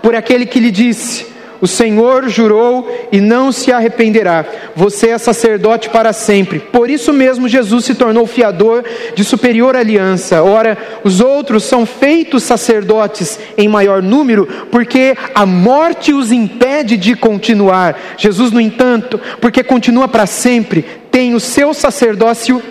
por 0.02 0.16
aquele 0.16 0.46
que 0.46 0.60
lhe 0.60 0.72
disse: 0.72 1.26
o 1.62 1.68
Senhor 1.68 2.30
jurou 2.30 2.90
e 3.12 3.20
não 3.20 3.52
se 3.52 3.72
arrependerá. 3.72 4.46
Você 4.76 5.10
é 5.10 5.18
sacerdote 5.18 5.90
para 5.90 6.14
sempre. 6.14 6.60
Por 6.60 6.90
isso 6.90 7.12
mesmo 7.12 7.50
Jesus 7.50 7.86
se 7.86 7.96
tornou 7.96 8.26
fiador 8.26 8.84
de 9.14 9.24
superior 9.24 9.76
aliança. 9.76 10.42
Ora, 10.42 10.78
os 11.04 11.20
outros 11.20 11.66
são 11.66 11.86
feitos 11.86 12.44
sacerdotes 12.44 13.40
em 13.58 13.68
maior 13.68 14.02
número, 14.02 14.48
porque 14.72 15.18
a 15.36 15.46
morte 15.46 16.14
os 16.14 16.32
impede 16.32 16.96
de 16.96 17.16
continuar. 17.16 18.00
Jesus, 18.18 18.52
no 18.52 18.62
entanto, 18.62 19.20
porque 19.42 19.64
continua 19.64 20.08
para 20.08 20.26
sempre, 20.26 20.86
tem 21.12 21.34
o 21.34 21.40
seu 21.40 21.74
sacerdócio 21.74 22.62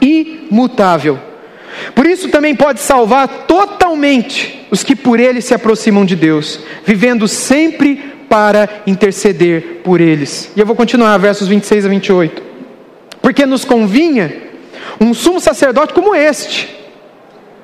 imutável. 0.00 1.18
Por 1.94 2.06
isso 2.06 2.28
também 2.28 2.54
pode 2.54 2.80
salvar 2.80 3.28
totalmente 3.46 4.66
os 4.70 4.82
que 4.82 4.94
por 4.94 5.18
ele 5.18 5.40
se 5.40 5.54
aproximam 5.54 6.04
de 6.04 6.16
Deus, 6.16 6.60
vivendo 6.84 7.26
sempre 7.26 8.12
para 8.28 8.68
interceder 8.86 9.80
por 9.84 10.00
eles. 10.00 10.50
E 10.56 10.60
eu 10.60 10.66
vou 10.66 10.76
continuar, 10.76 11.18
versos 11.18 11.48
26 11.48 11.86
a 11.86 11.88
28. 11.88 12.42
Porque 13.20 13.46
nos 13.46 13.64
convinha 13.64 14.50
um 15.00 15.12
sumo 15.12 15.40
sacerdote 15.40 15.92
como 15.92 16.14
este, 16.14 16.74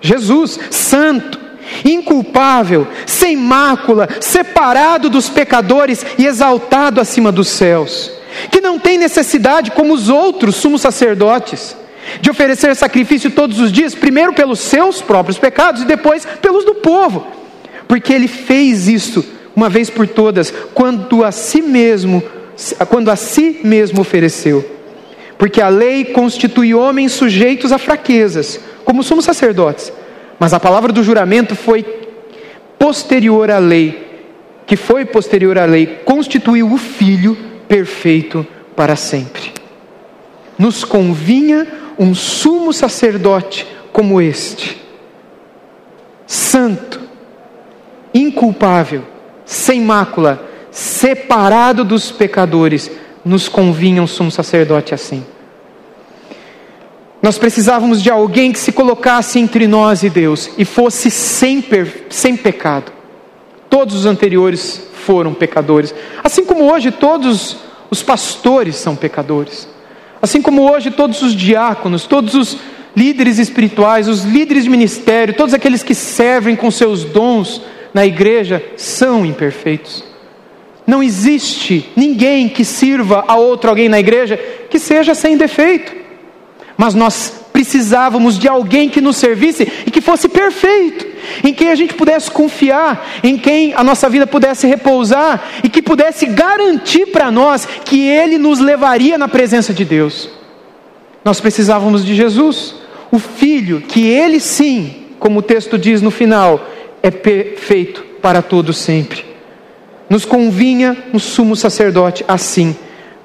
Jesus, 0.00 0.58
santo, 0.70 1.40
inculpável, 1.84 2.86
sem 3.06 3.36
mácula, 3.36 4.08
separado 4.20 5.10
dos 5.10 5.28
pecadores 5.28 6.04
e 6.18 6.26
exaltado 6.26 7.00
acima 7.00 7.32
dos 7.32 7.48
céus, 7.48 8.12
que 8.50 8.60
não 8.60 8.78
tem 8.78 8.98
necessidade, 8.98 9.70
como 9.70 9.94
os 9.94 10.08
outros 10.08 10.56
sumos 10.56 10.80
sacerdotes, 10.80 11.76
de 12.20 12.30
oferecer 12.30 12.74
sacrifício 12.74 13.30
todos 13.30 13.60
os 13.60 13.70
dias, 13.70 13.94
primeiro 13.94 14.32
pelos 14.32 14.60
seus 14.60 15.02
próprios 15.02 15.38
pecados 15.38 15.82
e 15.82 15.86
depois 15.86 16.26
pelos 16.40 16.64
do 16.64 16.76
povo, 16.76 17.26
porque 17.86 18.12
ele 18.12 18.28
fez 18.28 18.88
isso 18.88 19.24
uma 19.54 19.68
vez 19.68 19.90
por 19.90 20.06
todas, 20.06 20.52
quando 20.72 21.24
a 21.24 21.32
si 21.32 21.60
mesmo, 21.60 22.22
quando 22.88 23.10
a 23.10 23.16
si 23.16 23.60
mesmo 23.64 24.00
ofereceu. 24.00 24.64
Porque 25.36 25.60
a 25.60 25.68
lei 25.68 26.04
constitui 26.04 26.74
homens 26.74 27.12
sujeitos 27.12 27.72
a 27.72 27.78
fraquezas, 27.78 28.60
como 28.84 29.02
somos 29.02 29.24
sacerdotes. 29.24 29.92
Mas 30.38 30.54
a 30.54 30.60
palavra 30.60 30.92
do 30.92 31.02
juramento 31.02 31.56
foi 31.56 31.82
posterior 32.78 33.50
à 33.50 33.58
lei, 33.58 34.06
que 34.64 34.76
foi 34.76 35.04
posterior 35.04 35.58
à 35.58 35.64
lei, 35.64 36.02
constituiu 36.04 36.72
o 36.72 36.78
filho 36.78 37.36
perfeito 37.68 38.46
para 38.74 38.96
sempre. 38.96 39.52
Nos 40.58 40.82
convinha 40.82 41.66
um 41.98 42.14
sumo 42.14 42.72
sacerdote 42.72 43.66
como 43.92 44.20
este, 44.20 44.80
santo, 46.26 47.00
inculpável, 48.14 49.04
sem 49.44 49.80
mácula, 49.80 50.48
separado 50.70 51.84
dos 51.84 52.10
pecadores, 52.10 52.90
nos 53.24 53.48
convinha 53.48 54.02
um 54.02 54.06
sumo 54.06 54.30
sacerdote 54.30 54.94
assim. 54.94 55.24
Nós 57.20 57.36
precisávamos 57.36 58.00
de 58.00 58.10
alguém 58.10 58.52
que 58.52 58.58
se 58.58 58.70
colocasse 58.70 59.40
entre 59.40 59.66
nós 59.66 60.02
e 60.04 60.10
Deus 60.10 60.50
e 60.56 60.64
fosse 60.64 61.10
sem, 61.10 61.64
sem 62.08 62.36
pecado. 62.36 62.92
Todos 63.68 63.94
os 63.96 64.06
anteriores 64.06 64.87
foram 65.08 65.32
pecadores. 65.32 65.94
Assim 66.22 66.44
como 66.44 66.70
hoje 66.70 66.90
todos 66.90 67.56
os 67.90 68.02
pastores 68.02 68.76
são 68.76 68.94
pecadores. 68.94 69.66
Assim 70.20 70.42
como 70.42 70.70
hoje 70.70 70.90
todos 70.90 71.22
os 71.22 71.32
diáconos, 71.34 72.04
todos 72.04 72.34
os 72.34 72.58
líderes 72.94 73.38
espirituais, 73.38 74.06
os 74.06 74.22
líderes 74.22 74.64
de 74.64 74.70
ministério, 74.70 75.32
todos 75.32 75.54
aqueles 75.54 75.82
que 75.82 75.94
servem 75.94 76.54
com 76.54 76.70
seus 76.70 77.04
dons 77.04 77.62
na 77.94 78.04
igreja 78.04 78.62
são 78.76 79.24
imperfeitos. 79.24 80.04
Não 80.86 81.02
existe 81.02 81.88
ninguém 81.96 82.46
que 82.46 82.62
sirva 82.62 83.24
a 83.26 83.36
outro 83.36 83.70
alguém 83.70 83.88
na 83.88 83.98
igreja 83.98 84.36
que 84.68 84.78
seja 84.78 85.14
sem 85.14 85.38
defeito. 85.38 85.90
Mas 86.76 86.92
nós 86.92 87.46
precisávamos 87.58 88.38
de 88.38 88.46
alguém 88.46 88.88
que 88.88 89.00
nos 89.00 89.16
servisse 89.16 89.66
e 89.84 89.90
que 89.90 90.00
fosse 90.00 90.28
perfeito, 90.28 91.04
em 91.42 91.52
quem 91.52 91.70
a 91.70 91.74
gente 91.74 91.92
pudesse 91.92 92.30
confiar, 92.30 93.04
em 93.20 93.36
quem 93.36 93.74
a 93.74 93.82
nossa 93.82 94.08
vida 94.08 94.28
pudesse 94.28 94.64
repousar 94.68 95.42
e 95.64 95.68
que 95.68 95.82
pudesse 95.82 96.26
garantir 96.26 97.06
para 97.06 97.32
nós 97.32 97.66
que 97.84 98.06
ele 98.06 98.38
nos 98.38 98.60
levaria 98.60 99.18
na 99.18 99.26
presença 99.26 99.74
de 99.74 99.84
Deus. 99.84 100.30
Nós 101.24 101.40
precisávamos 101.40 102.04
de 102.04 102.14
Jesus, 102.14 102.76
o 103.10 103.18
Filho, 103.18 103.80
que 103.80 104.06
ele 104.06 104.38
sim, 104.38 105.06
como 105.18 105.40
o 105.40 105.42
texto 105.42 105.76
diz 105.76 106.00
no 106.00 106.12
final, 106.12 106.64
é 107.02 107.10
perfeito 107.10 108.02
para 108.22 108.40
todo 108.40 108.72
sempre. 108.72 109.24
Nos 110.08 110.24
convinha 110.24 110.96
um 111.12 111.18
sumo 111.18 111.56
sacerdote 111.56 112.24
assim, 112.28 112.76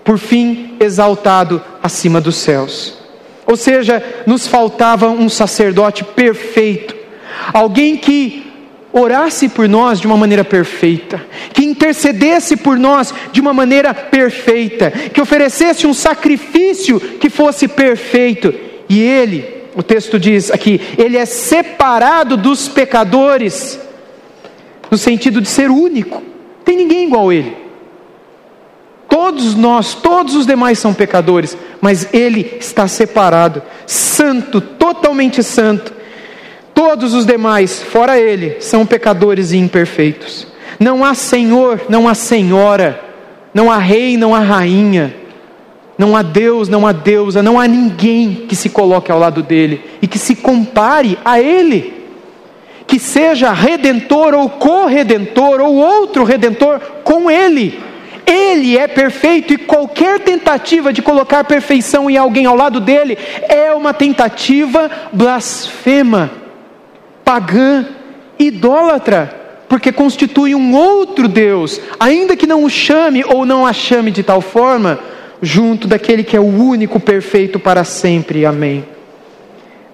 por 0.04 0.18
fim 0.18 0.74
exaltado 0.80 1.62
acima 1.84 2.20
dos 2.20 2.38
céus. 2.38 3.03
Ou 3.46 3.56
seja, 3.56 4.02
nos 4.26 4.48
faltava 4.48 5.10
um 5.10 5.28
sacerdote 5.30 6.04
perfeito, 6.04 6.96
alguém 7.54 7.98
que 7.98 8.44
orasse 8.94 9.50
por 9.50 9.68
nós 9.68 10.00
de 10.00 10.06
uma 10.06 10.16
maneira 10.16 10.44
perfeita, 10.44 11.26
que 11.52 11.66
intercedesse 11.66 12.56
por 12.56 12.78
nós 12.78 13.14
de 13.32 13.42
uma 13.42 13.54
maneira 13.54 13.94
perfeita, 13.94 14.92
que 14.92 15.20
oferecesse 15.20 15.88
um 15.88 15.94
sacrifício 15.94 17.00
que 17.00 17.30
fosse 17.30 17.68
perfeito. 17.68 18.54
E 18.88 19.02
ele, 19.02 19.64
o 19.76 19.82
texto 19.82 20.20
diz 20.20 20.52
aqui, 20.52 20.80
ele 20.98 21.18
é 21.18 21.26
separado 21.26 22.38
dos 22.38 22.70
pecadores, 22.70 23.80
no 24.92 24.98
sentido 24.98 25.42
de 25.42 25.50
ser 25.50 25.72
único, 25.72 26.22
tem 26.64 26.78
ninguém 26.78 27.08
igual 27.08 27.30
a 27.30 27.36
ele. 27.36 27.63
Todos 29.24 29.56
nós, 29.56 29.94
todos 29.94 30.36
os 30.36 30.46
demais 30.46 30.78
são 30.80 30.94
pecadores, 30.94 31.58
mas 31.80 32.14
ele 32.14 32.58
está 32.60 32.90
separado, 32.90 33.64
santo, 33.88 34.60
totalmente 34.60 35.42
santo. 35.42 35.94
Todos 36.74 37.14
os 37.14 37.26
demais, 37.26 37.82
fora 37.82 38.20
ele, 38.20 38.58
são 38.60 38.86
pecadores 38.86 39.54
e 39.54 39.58
imperfeitos. 39.58 40.46
Não 40.78 41.06
há 41.06 41.14
senhor, 41.14 41.84
não 41.88 42.06
há 42.06 42.14
senhora, 42.14 43.00
não 43.54 43.72
há 43.72 43.78
rei, 43.78 44.18
não 44.18 44.36
há 44.36 44.40
rainha, 44.40 45.16
não 45.98 46.18
há 46.18 46.22
Deus, 46.22 46.68
não 46.68 46.86
há 46.86 46.92
deusa, 46.92 47.42
não 47.42 47.58
há 47.58 47.66
ninguém 47.66 48.46
que 48.46 48.58
se 48.58 48.68
coloque 48.68 49.10
ao 49.10 49.20
lado 49.20 49.42
dele 49.42 49.86
e 50.02 50.08
que 50.08 50.20
se 50.20 50.36
compare 50.36 51.18
a 51.24 51.40
ele. 51.40 51.94
Que 52.86 53.00
seja 53.00 53.54
redentor 53.54 54.34
ou 54.34 54.50
corredentor 54.50 55.62
ou 55.62 55.76
outro 55.76 56.26
redentor 56.26 56.82
com 57.06 57.32
ele 57.32 57.93
ele 58.26 58.78
é 58.78 58.88
perfeito 58.88 59.54
e 59.54 59.58
qualquer 59.58 60.20
tentativa 60.20 60.94
de 60.94 61.02
colocar 61.02 61.44
perfeição 61.44 62.10
em 62.10 62.18
alguém 62.18 62.46
ao 62.46 62.56
lado 62.56 62.80
dele 62.80 63.18
é 63.50 63.72
uma 63.74 63.94
tentativa 63.94 64.90
blasfema, 65.12 66.32
pagã, 67.24 67.86
idólatra, 68.38 69.42
porque 69.68 69.92
constitui 69.92 70.54
um 70.54 70.76
outro 70.76 71.28
Deus, 71.28 71.80
ainda 72.00 72.36
que 72.36 72.48
não 72.48 72.64
o 72.64 72.70
chame 72.70 73.24
ou 73.26 73.46
não 73.46 73.66
a 73.66 73.74
chame 73.74 74.12
de 74.12 74.24
tal 74.24 74.42
forma, 74.42 75.00
junto 75.42 75.88
daquele 75.88 76.24
que 76.24 76.38
é 76.38 76.40
o 76.40 76.44
único 76.44 77.00
perfeito 77.00 77.60
para 77.60 77.84
sempre. 77.84 78.46
Amém. 78.46 78.93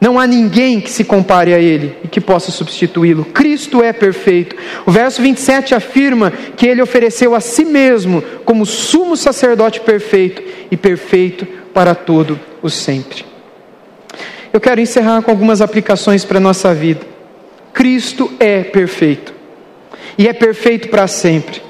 Não 0.01 0.17
há 0.17 0.25
ninguém 0.25 0.79
que 0.79 0.89
se 0.89 1.03
compare 1.03 1.53
a 1.53 1.59
Ele 1.59 1.97
e 2.03 2.07
que 2.07 2.21
possa 2.21 2.51
substituí-lo. 2.51 3.25
Cristo 3.25 3.83
é 3.83 3.91
perfeito. 3.91 4.55
O 4.85 4.91
verso 4.91 5.21
27 5.21 5.75
afirma 5.75 6.31
que 6.31 6.65
Ele 6.65 6.81
ofereceu 6.81 7.35
a 7.35 7.41
si 7.41 7.65
mesmo 7.65 8.21
como 8.45 8.65
sumo 8.65 9.17
sacerdote 9.17 9.81
perfeito 9.81 10.41
e 10.71 10.77
perfeito 10.77 11.45
para 11.73 11.93
todo 11.93 12.39
o 12.61 12.69
sempre. 12.69 13.25
Eu 14.53 14.61
quero 14.61 14.79
encerrar 14.79 15.21
com 15.21 15.31
algumas 15.31 15.61
aplicações 15.61 16.23
para 16.23 16.37
a 16.37 16.41
nossa 16.41 16.73
vida. 16.73 17.01
Cristo 17.73 18.31
é 18.39 18.63
perfeito 18.63 19.33
e 20.17 20.27
é 20.27 20.33
perfeito 20.33 20.87
para 20.87 21.07
sempre. 21.07 21.61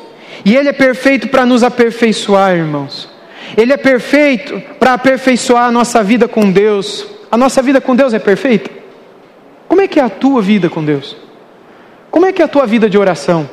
E 0.46 0.56
Ele 0.56 0.70
é 0.70 0.74
perfeito 0.74 1.28
para 1.30 1.48
nos 1.48 1.64
aperfeiçoar, 1.64 2.56
irmãos. 2.56 3.10
Ele 3.58 3.74
é 3.74 3.78
perfeito 3.78 4.62
para 4.80 4.94
aperfeiçoar 4.94 5.66
a 5.66 5.72
nossa 5.72 6.04
vida 6.04 6.28
com 6.28 6.52
Deus 6.52 7.19
a 7.32 7.38
nossa 7.38 7.62
vida 7.62 7.80
com 7.80 7.96
Deus 7.96 8.14
é 8.14 8.20
perfeita? 8.20 8.70
Como 9.68 9.82
é 9.82 9.88
que 9.88 10.00
é 10.00 10.04
a 10.04 10.10
tua 10.10 10.42
vida 10.42 10.70
com 10.70 10.84
Deus? 10.84 11.16
Como 12.10 12.26
é 12.26 12.34
que 12.34 12.42
é 12.42 12.46
a 12.46 12.48
tua 12.48 12.66
vida 12.66 12.90
de 12.90 12.98
oração? 12.98 13.50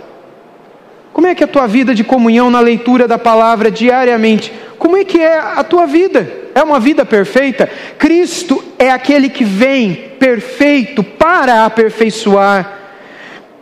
Como 1.12 1.26
é 1.26 1.34
que 1.34 1.42
é 1.42 1.46
a 1.46 1.48
tua 1.48 1.66
vida 1.66 1.94
de 1.94 2.04
comunhão 2.04 2.50
na 2.50 2.60
leitura 2.60 3.06
da 3.06 3.18
palavra 3.18 3.70
diariamente? 3.70 4.52
Como 4.78 4.96
é 4.96 5.04
que 5.04 5.18
é 5.18 5.38
a 5.38 5.62
tua 5.64 5.86
vida? 5.86 6.30
É 6.54 6.62
uma 6.62 6.80
vida 6.80 7.04
perfeita? 7.04 7.68
Cristo 7.98 8.62
é 8.78 8.90
aquele 8.90 9.28
que 9.28 9.44
vem 9.44 9.94
perfeito 10.18 11.02
para 11.02 11.64
aperfeiçoar, 11.64 12.70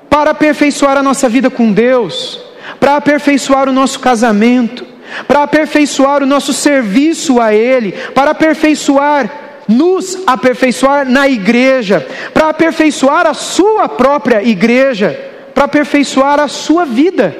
para 0.09 0.31
aperfeiçoar 0.31 0.97
a 0.97 1.03
nossa 1.03 1.29
vida 1.29 1.51
com 1.51 1.73
Deus, 1.73 2.41
para 2.79 2.97
aperfeiçoar 2.97 3.69
o 3.69 3.73
nosso 3.73 4.01
casamento, 4.01 4.87
para 5.27 5.43
aperfeiçoar 5.43 6.23
o 6.23 6.27
nosso 6.27 6.53
serviço 6.53 7.41
a 7.41 7.53
Ele, 7.55 7.93
para 8.15 8.31
aperfeiçoar 8.31 9.44
nos 9.69 10.19
aperfeiçoar 10.27 11.09
na 11.09 11.29
igreja, 11.29 12.07
para 12.33 12.51
aperfeiçoar 12.51 13.27
a 13.27 13.35
sua 13.35 13.89
própria 13.89 14.43
igreja, 14.43 15.19
para 15.55 15.65
aperfeiçoar 15.65 16.41
a 16.41 16.49
sua 16.49 16.85
vida, 16.85 17.37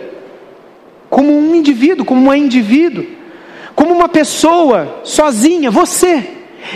como 1.11 1.37
um 1.37 1.55
indivíduo, 1.55 2.05
como 2.05 2.21
uma 2.21 2.37
indivíduo, 2.37 3.05
como 3.75 3.95
uma 3.95 4.09
pessoa 4.09 5.01
sozinha, 5.05 5.71
você. 5.71 6.25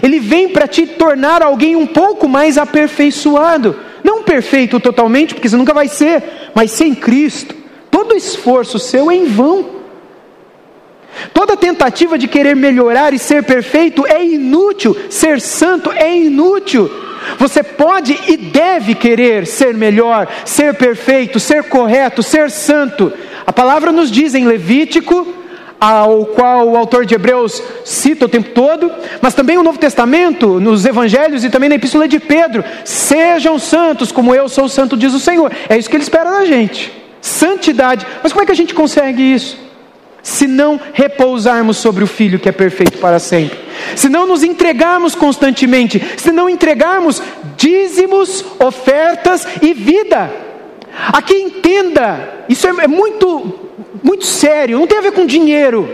Ele 0.02 0.20
vem 0.20 0.48
para 0.48 0.68
te 0.68 0.87
tornar 0.87 1.42
alguém 1.42 1.74
um 1.74 1.87
pouco 1.87 2.28
mais 2.28 2.58
aperfeiçoado, 2.58 3.74
não 4.04 4.22
perfeito 4.22 4.78
totalmente, 4.78 5.34
porque 5.34 5.48
você 5.48 5.56
nunca 5.56 5.72
vai 5.72 5.88
ser, 5.88 6.22
mas 6.54 6.70
sem 6.70 6.94
Cristo, 6.94 7.54
todo 7.90 8.14
esforço 8.14 8.78
seu 8.78 9.11
é 9.11 9.14
em 9.14 9.24
vão. 9.24 9.78
Tentativa 11.79 12.19
de 12.19 12.27
querer 12.27 12.57
melhorar 12.57 13.14
e 13.14 13.21
ser 13.21 13.45
perfeito 13.45 14.05
é 14.05 14.25
inútil, 14.25 14.97
ser 15.09 15.41
santo 15.41 15.93
é 15.93 16.12
inútil. 16.12 16.91
Você 17.38 17.62
pode 17.62 18.19
e 18.27 18.37
deve 18.37 18.97
querer 18.97 19.47
ser 19.47 19.75
melhor, 19.75 20.27
ser 20.45 20.75
perfeito, 20.75 21.38
ser 21.38 21.62
correto, 21.64 22.21
ser 22.21 22.51
santo. 22.51 23.12
A 23.47 23.53
palavra 23.53 23.93
nos 23.93 24.11
diz 24.11 24.35
em 24.35 24.45
Levítico, 24.45 25.25
ao 25.81 26.27
qual 26.27 26.69
o 26.69 26.77
autor 26.77 27.07
de 27.07 27.14
Hebreus 27.14 27.62
cita 27.85 28.25
o 28.25 28.29
tempo 28.29 28.51
todo, 28.51 28.91
mas 29.23 29.35
também 29.35 29.57
o 29.57 29.62
Novo 29.62 29.79
Testamento, 29.79 30.59
nos 30.59 30.85
Evangelhos 30.85 31.45
e 31.45 31.49
também 31.49 31.69
na 31.69 31.77
Epístola 31.77 32.09
de 32.09 32.19
Pedro: 32.19 32.64
sejam 32.85 33.57
santos 33.57 34.11
como 34.11 34.35
eu 34.35 34.49
sou 34.49 34.69
santo, 34.69 34.97
diz 34.97 35.14
o 35.14 35.21
Senhor. 35.21 35.53
É 35.69 35.79
isso 35.79 35.88
que 35.88 35.95
ele 35.95 36.03
espera 36.03 36.29
da 36.29 36.45
gente. 36.45 36.93
Santidade. 37.21 38.05
Mas 38.21 38.33
como 38.33 38.43
é 38.43 38.47
que 38.47 38.53
a 38.53 38.57
gente 38.57 38.75
consegue 38.75 39.23
isso? 39.23 39.67
Se 40.22 40.46
não 40.46 40.81
repousarmos 40.92 41.76
sobre 41.76 42.04
o 42.04 42.07
Filho 42.07 42.38
que 42.38 42.48
é 42.48 42.52
perfeito 42.52 42.98
para 42.98 43.18
sempre, 43.18 43.59
se 43.96 44.09
não 44.09 44.26
nos 44.26 44.42
entregarmos 44.42 45.14
constantemente, 45.14 46.02
se 46.16 46.33
não 46.33 46.48
entregarmos 46.48 47.22
dízimos, 47.57 48.44
ofertas 48.59 49.46
e 49.62 49.72
vida. 49.72 50.31
Aqui 51.12 51.35
entenda, 51.35 52.44
isso 52.48 52.66
é, 52.66 52.85
é 52.85 52.88
muito, 52.88 53.54
muito 54.02 54.26
sério, 54.26 54.78
não 54.78 54.87
tem 54.87 54.98
a 54.98 55.02
ver 55.02 55.12
com 55.12 55.24
dinheiro. 55.24 55.88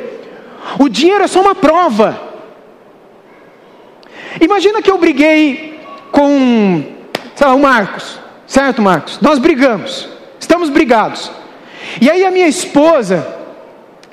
O 0.78 0.88
dinheiro 0.88 1.24
é 1.24 1.26
só 1.26 1.40
uma 1.40 1.54
prova. 1.54 2.34
Imagina 4.40 4.82
que 4.82 4.90
eu 4.90 4.98
briguei 4.98 5.78
com, 6.10 6.82
sei 7.34 7.46
lá, 7.46 7.54
o 7.54 7.60
Marcos, 7.60 8.18
certo, 8.46 8.82
Marcos? 8.82 9.20
Nós 9.20 9.38
brigamos, 9.38 10.08
estamos 10.40 10.70
brigados. 10.70 11.30
E 12.00 12.10
aí 12.10 12.24
a 12.24 12.30
minha 12.30 12.48
esposa 12.48 13.43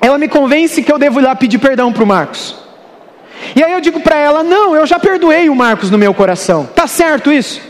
ela 0.02 0.18
me 0.18 0.26
convence 0.26 0.82
que 0.82 0.92
eu 0.92 0.98
devo 0.98 1.20
ir 1.20 1.22
lá 1.22 1.36
pedir 1.36 1.58
perdão 1.58 1.92
para 1.92 2.02
o 2.02 2.06
Marcos. 2.06 2.56
E 3.54 3.62
aí 3.62 3.72
eu 3.72 3.80
digo 3.80 4.00
para 4.00 4.16
ela: 4.16 4.42
não, 4.42 4.74
eu 4.74 4.84
já 4.84 4.98
perdoei 4.98 5.48
o 5.48 5.54
Marcos 5.54 5.90
no 5.90 5.96
meu 5.96 6.12
coração. 6.12 6.68
Tá 6.74 6.88
certo 6.88 7.32
isso? 7.32 7.62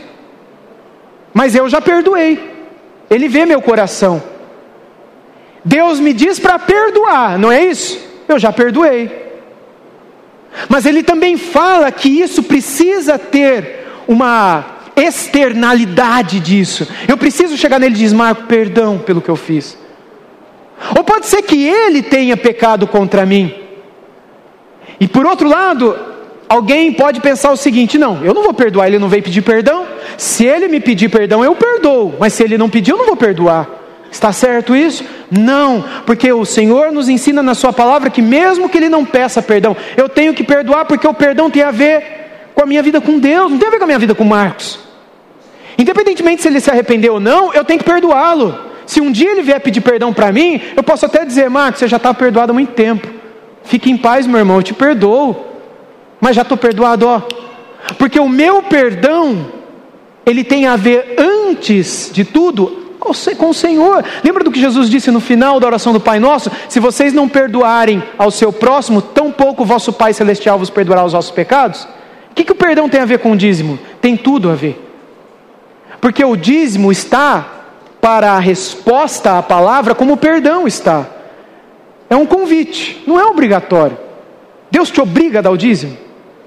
Mas 1.31 1.55
eu 1.55 1.69
já 1.69 1.79
perdoei. 1.79 2.51
Ele 3.07 3.27
vê 3.27 3.45
meu 3.45 3.61
coração. 3.61 4.21
Deus 5.63 5.99
me 5.99 6.11
diz 6.11 6.39
para 6.39 6.57
perdoar, 6.57 7.37
não 7.37 7.51
é 7.51 7.63
isso? 7.63 7.99
Eu 8.27 8.39
já 8.39 8.51
perdoei. 8.51 9.23
Mas 10.67 10.85
ele 10.87 11.03
também 11.03 11.37
fala 11.37 11.91
que 11.91 12.09
isso 12.09 12.43
precisa 12.43 13.17
ter 13.19 13.87
uma 14.07 14.65
externalidade 14.95 16.39
disso. 16.39 16.87
Eu 17.07 17.17
preciso 17.17 17.57
chegar 17.57 17.79
nele 17.79 17.95
e 17.95 17.97
dizer, 17.97 18.15
Marco, 18.15 18.43
perdão 18.43 18.97
pelo 18.97 19.21
que 19.21 19.29
eu 19.29 19.35
fiz. 19.35 19.77
Ou 20.95 21.03
pode 21.03 21.25
ser 21.27 21.41
que 21.41 21.65
ele 21.65 22.01
tenha 22.01 22.35
pecado 22.35 22.85
contra 22.87 23.25
mim. 23.25 23.53
E 24.99 25.07
por 25.07 25.25
outro 25.25 25.47
lado, 25.47 25.97
alguém 26.47 26.91
pode 26.93 27.19
pensar 27.19 27.51
o 27.51 27.57
seguinte: 27.57 27.97
não, 27.97 28.23
eu 28.23 28.33
não 28.33 28.43
vou 28.43 28.53
perdoar, 28.53 28.87
ele 28.87 28.99
não 28.99 29.09
veio 29.09 29.23
pedir 29.23 29.41
perdão. 29.41 29.85
Se 30.17 30.45
ele 30.45 30.67
me 30.67 30.79
pedir 30.79 31.09
perdão, 31.09 31.43
eu 31.43 31.55
perdoo. 31.55 32.15
Mas 32.19 32.33
se 32.33 32.43
ele 32.43 32.57
não 32.57 32.69
pedir, 32.69 32.91
eu 32.91 32.97
não 32.97 33.05
vou 33.05 33.15
perdoar. 33.15 33.67
Está 34.11 34.31
certo 34.31 34.75
isso? 34.75 35.03
Não, 35.31 35.83
porque 36.05 36.31
o 36.31 36.45
Senhor 36.45 36.91
nos 36.91 37.09
ensina 37.09 37.41
na 37.41 37.55
Sua 37.55 37.73
palavra 37.73 38.11
que, 38.11 38.21
mesmo 38.21 38.69
que 38.69 38.77
Ele 38.77 38.87
não 38.87 39.03
peça 39.03 39.41
perdão, 39.41 39.75
eu 39.97 40.07
tenho 40.07 40.35
que 40.35 40.43
perdoar, 40.43 40.85
porque 40.85 41.07
o 41.07 41.13
perdão 41.15 41.49
tem 41.49 41.63
a 41.63 41.71
ver 41.71 42.51
com 42.53 42.61
a 42.61 42.65
minha 42.67 42.83
vida 42.83 43.01
com 43.01 43.17
Deus, 43.17 43.51
não 43.51 43.57
tem 43.57 43.67
a 43.67 43.71
ver 43.71 43.79
com 43.79 43.85
a 43.85 43.87
minha 43.87 43.97
vida 43.97 44.13
com 44.13 44.23
Marcos. 44.23 44.77
Independentemente 45.79 46.43
se 46.43 46.47
ele 46.47 46.59
se 46.59 46.69
arrependeu 46.69 47.15
ou 47.15 47.19
não, 47.19 47.51
eu 47.55 47.65
tenho 47.65 47.79
que 47.79 47.85
perdoá-lo. 47.85 48.72
Se 48.85 49.01
um 49.01 49.11
dia 49.11 49.31
ele 49.31 49.41
vier 49.41 49.59
pedir 49.59 49.81
perdão 49.81 50.13
para 50.13 50.31
mim, 50.31 50.59
eu 50.75 50.83
posso 50.83 51.05
até 51.05 51.25
dizer, 51.25 51.49
Marcos, 51.49 51.79
você 51.79 51.87
já 51.87 51.97
está 51.97 52.13
perdoado 52.13 52.51
há 52.51 52.53
muito 52.53 52.73
tempo. 52.73 53.07
Fique 53.63 53.89
em 53.89 53.97
paz, 53.97 54.27
meu 54.27 54.39
irmão, 54.39 54.57
eu 54.57 54.63
te 54.63 54.73
perdoo. 54.73 55.35
Mas 56.19 56.35
já 56.35 56.41
estou 56.41 56.57
perdoado, 56.57 57.07
ó. 57.07 57.21
Porque 57.97 58.19
o 58.19 58.29
meu 58.29 58.63
perdão, 58.63 59.47
ele 60.25 60.43
tem 60.43 60.65
a 60.67 60.75
ver 60.75 61.15
antes 61.17 62.09
de 62.13 62.23
tudo 62.23 62.83
com 63.37 63.49
o 63.49 63.53
Senhor. 63.53 64.03
Lembra 64.23 64.43
do 64.43 64.51
que 64.51 64.59
Jesus 64.59 64.89
disse 64.89 65.11
no 65.11 65.19
final 65.19 65.59
da 65.59 65.67
oração 65.67 65.91
do 65.91 65.99
Pai 65.99 66.19
Nosso? 66.19 66.49
Se 66.69 66.79
vocês 66.79 67.13
não 67.13 67.27
perdoarem 67.27 68.01
ao 68.17 68.31
seu 68.31 68.53
próximo, 68.53 69.01
tampouco 69.01 69.63
o 69.63 69.65
vosso 69.65 69.91
Pai 69.91 70.13
Celestial 70.13 70.57
vos 70.57 70.69
perdoará 70.69 71.03
os 71.03 71.11
vossos 71.11 71.31
pecados. 71.31 71.83
O 72.31 72.35
que, 72.35 72.45
que 72.45 72.51
o 72.51 72.55
perdão 72.55 72.87
tem 72.87 73.01
a 73.01 73.05
ver 73.05 73.19
com 73.19 73.33
o 73.33 73.37
dízimo? 73.37 73.77
Tem 74.01 74.15
tudo 74.15 74.49
a 74.49 74.55
ver. 74.55 74.81
Porque 75.99 76.23
o 76.23 76.35
dízimo 76.35 76.91
está 76.91 77.52
para 78.03 78.33
a 78.33 78.39
resposta 78.39 79.37
à 79.37 79.41
palavra 79.41 79.95
como 79.95 80.11
o 80.11 80.17
perdão 80.17 80.67
está. 80.67 81.05
É 82.09 82.17
um 82.17 82.25
convite, 82.25 83.01
não 83.07 83.17
é 83.17 83.23
obrigatório. 83.23 83.97
Deus 84.69 84.91
te 84.91 84.99
obriga 84.99 85.39
a 85.39 85.41
dar 85.41 85.51
o 85.51 85.57
dízimo? 85.57 85.97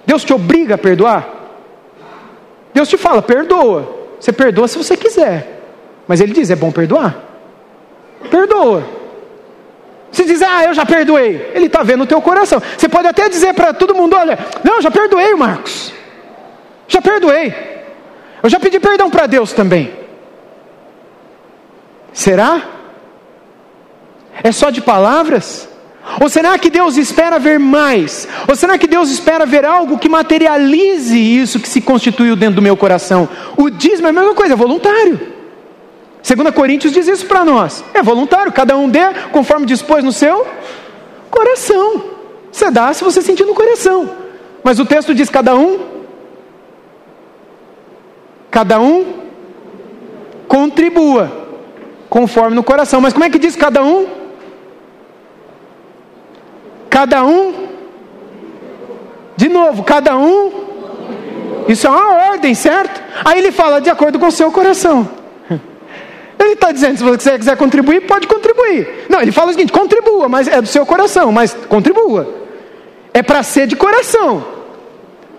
Deus 0.04 0.22
te 0.22 0.34
obriga 0.34 0.74
a 0.74 0.78
perdoar? 0.78 1.26
Deus 2.74 2.90
te 2.90 2.98
fala, 2.98 3.22
perdoa. 3.22 3.90
Você 4.20 4.34
perdoa 4.34 4.68
se 4.68 4.76
você 4.76 4.98
quiser. 4.98 5.62
Mas 6.06 6.20
ele 6.20 6.34
diz: 6.34 6.50
é 6.50 6.56
bom 6.56 6.70
perdoar. 6.70 7.16
Perdoa. 8.30 8.84
Se 10.12 10.26
diz, 10.26 10.42
ah, 10.42 10.62
eu 10.64 10.74
já 10.74 10.84
perdoei. 10.84 11.52
Ele 11.54 11.66
está 11.66 11.82
vendo 11.82 12.02
o 12.02 12.06
teu 12.06 12.20
coração. 12.20 12.60
Você 12.76 12.86
pode 12.86 13.08
até 13.08 13.30
dizer 13.30 13.54
para 13.54 13.72
todo 13.72 13.94
mundo: 13.94 14.14
olha, 14.14 14.38
não, 14.62 14.82
já 14.82 14.90
perdoei, 14.90 15.34
Marcos. 15.34 15.90
Já 16.86 17.00
perdoei. 17.00 17.54
Eu 18.42 18.50
já 18.50 18.60
pedi 18.60 18.78
perdão 18.78 19.10
para 19.10 19.26
Deus 19.26 19.54
também. 19.54 20.05
Será? 22.16 22.62
É 24.42 24.50
só 24.50 24.70
de 24.70 24.80
palavras? 24.80 25.68
Ou 26.18 26.30
será 26.30 26.58
que 26.58 26.70
Deus 26.70 26.96
espera 26.96 27.38
ver 27.38 27.58
mais? 27.58 28.26
Ou 28.48 28.56
será 28.56 28.78
que 28.78 28.86
Deus 28.86 29.10
espera 29.10 29.44
ver 29.44 29.66
algo 29.66 29.98
que 29.98 30.08
materialize 30.08 31.14
isso 31.14 31.60
que 31.60 31.68
se 31.68 31.82
constituiu 31.82 32.34
dentro 32.34 32.56
do 32.56 32.62
meu 32.62 32.74
coração? 32.74 33.28
O 33.54 33.68
dízimo 33.68 34.06
é 34.06 34.10
a 34.10 34.14
mesma 34.14 34.34
coisa, 34.34 34.54
é 34.54 34.56
voluntário. 34.56 35.20
2 36.26 36.54
Coríntios 36.54 36.94
diz 36.94 37.06
isso 37.06 37.26
para 37.26 37.44
nós. 37.44 37.84
É 37.92 38.02
voluntário, 38.02 38.50
cada 38.50 38.78
um 38.78 38.88
dê 38.88 39.12
conforme 39.30 39.66
dispôs 39.66 40.02
no 40.02 40.10
seu 40.10 40.46
coração. 41.30 42.02
Você 42.50 42.70
dá 42.70 42.94
se 42.94 43.04
você 43.04 43.20
sentir 43.20 43.44
no 43.44 43.54
coração. 43.54 44.08
Mas 44.64 44.80
o 44.80 44.86
texto 44.86 45.14
diz 45.14 45.28
cada 45.28 45.54
um 45.54 45.96
cada 48.50 48.80
um 48.80 49.26
contribua 50.48 51.45
conforme 52.08 52.54
no 52.54 52.62
coração. 52.62 53.00
Mas 53.00 53.12
como 53.12 53.24
é 53.24 53.30
que 53.30 53.38
diz 53.38 53.56
cada 53.56 53.82
um? 53.82 54.06
Cada 56.88 57.24
um 57.24 57.66
de 59.36 59.48
novo, 59.48 59.82
cada 59.82 60.16
um 60.16 60.66
isso 61.68 61.86
é 61.86 61.90
uma 61.90 62.30
ordem, 62.30 62.54
certo? 62.54 63.02
Aí 63.24 63.38
ele 63.38 63.50
fala 63.50 63.80
de 63.80 63.90
acordo 63.90 64.18
com 64.18 64.26
o 64.26 64.32
seu 64.32 64.50
coração. 64.52 65.08
Ele 66.38 66.52
está 66.52 66.70
dizendo: 66.70 66.98
se 66.98 67.02
você 67.02 67.38
quiser 67.38 67.56
contribuir, 67.56 68.06
pode 68.06 68.26
contribuir. 68.26 69.06
Não, 69.08 69.20
ele 69.20 69.32
fala 69.32 69.50
o 69.50 69.52
seguinte: 69.52 69.72
contribua, 69.72 70.28
mas 70.28 70.46
é 70.46 70.60
do 70.60 70.68
seu 70.68 70.86
coração, 70.86 71.32
mas 71.32 71.54
contribua. 71.68 72.28
É 73.12 73.22
para 73.22 73.42
ser 73.42 73.66
de 73.66 73.74
coração, 73.74 74.44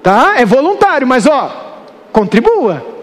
tá? 0.03 0.33
É 0.35 0.45
voluntário, 0.45 1.07
mas 1.07 1.25
ó, 1.25 1.83
contribua. 2.11 2.96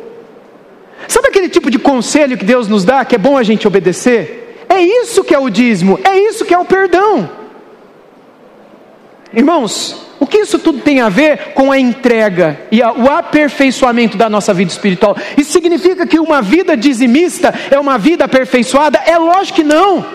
Sabe 1.08 1.28
aquele 1.28 1.48
tipo 1.48 1.70
de 1.70 1.78
conselho 1.78 2.36
que 2.38 2.44
Deus 2.44 2.68
nos 2.68 2.84
dá 2.84 3.04
que 3.04 3.14
é 3.14 3.18
bom 3.18 3.36
a 3.36 3.42
gente 3.42 3.66
obedecer? 3.66 4.64
É 4.68 4.80
isso 4.80 5.22
que 5.22 5.34
é 5.34 5.38
o 5.38 5.50
dízimo, 5.50 5.98
é 6.04 6.18
isso 6.18 6.44
que 6.44 6.54
é 6.54 6.58
o 6.58 6.64
perdão. 6.64 7.30
Irmãos, 9.32 10.04
o 10.20 10.26
que 10.26 10.38
isso 10.38 10.58
tudo 10.58 10.80
tem 10.80 11.00
a 11.00 11.08
ver 11.08 11.52
com 11.54 11.70
a 11.70 11.78
entrega 11.78 12.60
e 12.70 12.80
o 12.80 13.10
aperfeiçoamento 13.10 14.16
da 14.16 14.30
nossa 14.30 14.54
vida 14.54 14.70
espiritual? 14.70 15.16
Isso 15.36 15.52
significa 15.52 16.06
que 16.06 16.18
uma 16.18 16.40
vida 16.40 16.76
dizimista 16.76 17.52
é 17.70 17.78
uma 17.78 17.98
vida 17.98 18.24
aperfeiçoada? 18.24 18.98
É 19.04 19.18
lógico 19.18 19.56
que 19.56 19.64
não. 19.64 20.06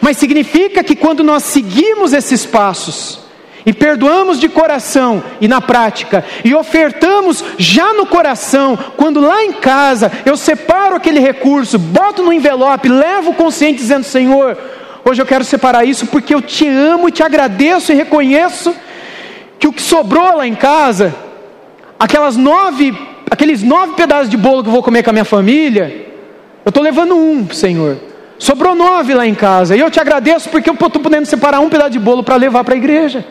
Mas 0.00 0.18
significa 0.18 0.84
que 0.84 0.94
quando 0.94 1.24
nós 1.24 1.42
seguimos 1.42 2.12
esses 2.12 2.44
passos, 2.44 3.25
e 3.66 3.72
perdoamos 3.72 4.38
de 4.38 4.48
coração 4.48 5.22
e 5.40 5.48
na 5.48 5.60
prática, 5.60 6.24
e 6.44 6.54
ofertamos 6.54 7.44
já 7.58 7.92
no 7.92 8.06
coração, 8.06 8.78
quando 8.96 9.20
lá 9.20 9.44
em 9.44 9.52
casa 9.52 10.10
eu 10.24 10.36
separo 10.36 10.94
aquele 10.94 11.18
recurso, 11.18 11.78
boto 11.78 12.22
no 12.22 12.32
envelope, 12.32 12.88
levo 12.88 13.34
consciente 13.34 13.80
dizendo: 13.80 14.04
Senhor, 14.04 14.56
Hoje 15.08 15.22
eu 15.22 15.26
quero 15.26 15.44
separar 15.44 15.84
isso 15.84 16.04
porque 16.08 16.34
eu 16.34 16.42
te 16.42 16.66
amo 16.66 17.08
e 17.08 17.12
te 17.12 17.22
agradeço 17.22 17.92
e 17.92 17.94
reconheço 17.94 18.74
que 19.56 19.68
o 19.68 19.72
que 19.72 19.80
sobrou 19.80 20.38
lá 20.38 20.48
em 20.48 20.54
casa, 20.56 21.14
aquelas 21.96 22.36
nove, 22.36 22.92
aqueles 23.30 23.62
nove 23.62 23.92
pedaços 23.92 24.28
de 24.28 24.36
bolo 24.36 24.64
que 24.64 24.68
eu 24.68 24.72
vou 24.72 24.82
comer 24.82 25.04
com 25.04 25.10
a 25.10 25.12
minha 25.12 25.24
família, 25.24 26.08
eu 26.64 26.70
estou 26.70 26.82
levando 26.82 27.14
um, 27.14 27.48
Senhor. 27.50 27.98
Sobrou 28.36 28.74
nove 28.74 29.14
lá 29.14 29.24
em 29.24 29.34
casa. 29.34 29.76
E 29.76 29.80
eu 29.80 29.92
te 29.92 30.00
agradeço 30.00 30.48
porque 30.48 30.68
eu 30.68 30.74
estou 30.74 30.90
podendo 30.90 31.24
separar 31.24 31.60
um 31.60 31.70
pedaço 31.70 31.90
de 31.90 32.00
bolo 32.00 32.24
para 32.24 32.34
levar 32.34 32.64
para 32.64 32.74
a 32.74 32.76
igreja. 32.76 33.24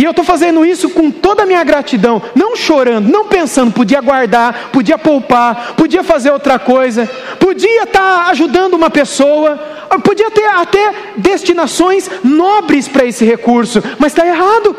E 0.00 0.04
eu 0.04 0.12
estou 0.12 0.24
fazendo 0.24 0.64
isso 0.64 0.88
com 0.88 1.10
toda 1.10 1.42
a 1.42 1.46
minha 1.46 1.62
gratidão, 1.62 2.22
não 2.34 2.56
chorando, 2.56 3.12
não 3.12 3.26
pensando, 3.26 3.70
podia 3.70 4.00
guardar, 4.00 4.70
podia 4.72 4.96
poupar, 4.96 5.74
podia 5.76 6.02
fazer 6.02 6.30
outra 6.30 6.58
coisa, 6.58 7.06
podia 7.38 7.82
estar 7.82 8.24
tá 8.24 8.30
ajudando 8.30 8.72
uma 8.72 8.88
pessoa, 8.88 9.58
podia 10.02 10.30
ter 10.30 10.46
até 10.46 10.94
destinações 11.18 12.10
nobres 12.24 12.88
para 12.88 13.04
esse 13.04 13.26
recurso, 13.26 13.82
mas 13.98 14.12
está 14.12 14.26
errado. 14.26 14.74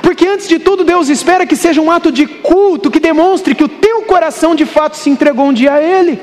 Porque 0.00 0.28
antes 0.28 0.46
de 0.46 0.60
tudo, 0.60 0.84
Deus 0.84 1.08
espera 1.08 1.44
que 1.44 1.56
seja 1.56 1.80
um 1.80 1.90
ato 1.90 2.12
de 2.12 2.24
culto 2.24 2.88
que 2.88 3.00
demonstre 3.00 3.52
que 3.52 3.64
o 3.64 3.68
teu 3.68 4.02
coração 4.02 4.54
de 4.54 4.64
fato 4.64 4.96
se 4.96 5.10
entregou 5.10 5.44
um 5.44 5.52
dia 5.52 5.72
a 5.72 5.82
Ele. 5.82 6.22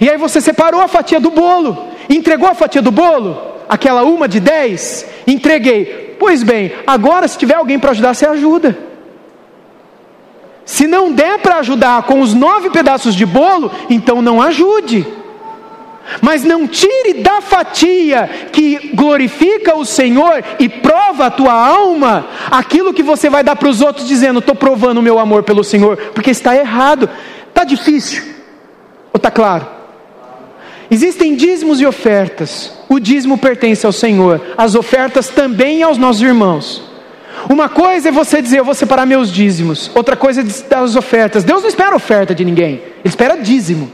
E 0.00 0.08
aí 0.08 0.16
você 0.16 0.40
separou 0.40 0.80
a 0.80 0.86
fatia 0.86 1.18
do 1.18 1.32
bolo, 1.32 1.88
entregou 2.08 2.48
a 2.48 2.54
fatia 2.54 2.80
do 2.80 2.92
bolo, 2.92 3.36
aquela 3.68 4.04
uma 4.04 4.28
de 4.28 4.38
dez, 4.38 5.04
entreguei. 5.26 6.11
Pois 6.24 6.44
bem, 6.44 6.70
agora 6.86 7.26
se 7.26 7.36
tiver 7.36 7.56
alguém 7.56 7.80
para 7.80 7.90
ajudar, 7.90 8.14
você 8.14 8.24
ajuda. 8.24 8.78
Se 10.64 10.86
não 10.86 11.12
der 11.12 11.40
para 11.40 11.56
ajudar 11.56 12.04
com 12.04 12.20
os 12.20 12.32
nove 12.32 12.70
pedaços 12.70 13.16
de 13.16 13.26
bolo, 13.26 13.72
então 13.90 14.22
não 14.22 14.40
ajude. 14.40 15.04
Mas 16.20 16.44
não 16.44 16.68
tire 16.68 17.14
da 17.14 17.40
fatia 17.40 18.30
que 18.52 18.92
glorifica 18.94 19.76
o 19.76 19.84
Senhor 19.84 20.44
e 20.60 20.68
prova 20.68 21.26
a 21.26 21.30
tua 21.30 21.52
alma 21.52 22.28
aquilo 22.52 22.94
que 22.94 23.02
você 23.02 23.28
vai 23.28 23.42
dar 23.42 23.56
para 23.56 23.68
os 23.68 23.80
outros, 23.80 24.06
dizendo: 24.06 24.38
Estou 24.38 24.54
provando 24.54 24.98
o 24.98 25.02
meu 25.02 25.18
amor 25.18 25.42
pelo 25.42 25.64
Senhor, 25.64 25.96
porque 26.14 26.30
está 26.30 26.54
errado. 26.54 27.10
Está 27.48 27.64
difícil? 27.64 28.22
Ou 29.12 29.16
está 29.16 29.28
claro? 29.28 29.66
Existem 30.92 31.34
dízimos 31.34 31.80
e 31.80 31.86
ofertas. 31.86 32.70
O 32.86 33.00
dízimo 33.00 33.38
pertence 33.38 33.86
ao 33.86 33.92
Senhor, 33.92 34.42
as 34.58 34.74
ofertas 34.74 35.30
também 35.30 35.82
aos 35.82 35.96
nossos 35.96 36.20
irmãos. 36.20 36.82
Uma 37.48 37.66
coisa 37.66 38.10
é 38.10 38.12
você 38.12 38.42
dizer, 38.42 38.58
eu 38.58 38.64
vou 38.66 38.74
separar 38.74 39.06
meus 39.06 39.32
dízimos. 39.32 39.90
Outra 39.94 40.16
coisa 40.16 40.42
é 40.42 40.44
dar 40.68 40.82
as 40.82 40.94
ofertas. 40.94 41.44
Deus 41.44 41.62
não 41.62 41.68
espera 41.70 41.96
oferta 41.96 42.34
de 42.34 42.44
ninguém, 42.44 42.74
Ele 42.74 43.06
espera 43.06 43.38
dízimo. 43.38 43.90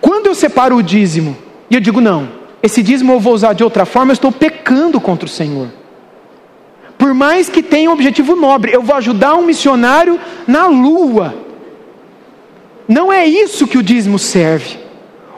Quando 0.00 0.26
eu 0.26 0.34
separo 0.34 0.74
o 0.74 0.82
dízimo 0.82 1.36
e 1.70 1.76
eu 1.76 1.80
digo, 1.80 2.00
não, 2.00 2.28
esse 2.60 2.82
dízimo 2.82 3.12
eu 3.12 3.20
vou 3.20 3.34
usar 3.34 3.52
de 3.52 3.62
outra 3.62 3.86
forma, 3.86 4.10
eu 4.10 4.14
estou 4.14 4.32
pecando 4.32 5.00
contra 5.00 5.26
o 5.26 5.30
Senhor. 5.30 5.68
Por 6.98 7.14
mais 7.14 7.48
que 7.48 7.62
tenha 7.62 7.88
um 7.88 7.92
objetivo 7.92 8.34
nobre, 8.34 8.72
eu 8.72 8.82
vou 8.82 8.96
ajudar 8.96 9.36
um 9.36 9.46
missionário 9.46 10.18
na 10.44 10.66
lua. 10.66 11.45
Não 12.88 13.12
é 13.12 13.26
isso 13.26 13.66
que 13.66 13.78
o 13.78 13.82
dízimo 13.82 14.18
serve. 14.18 14.78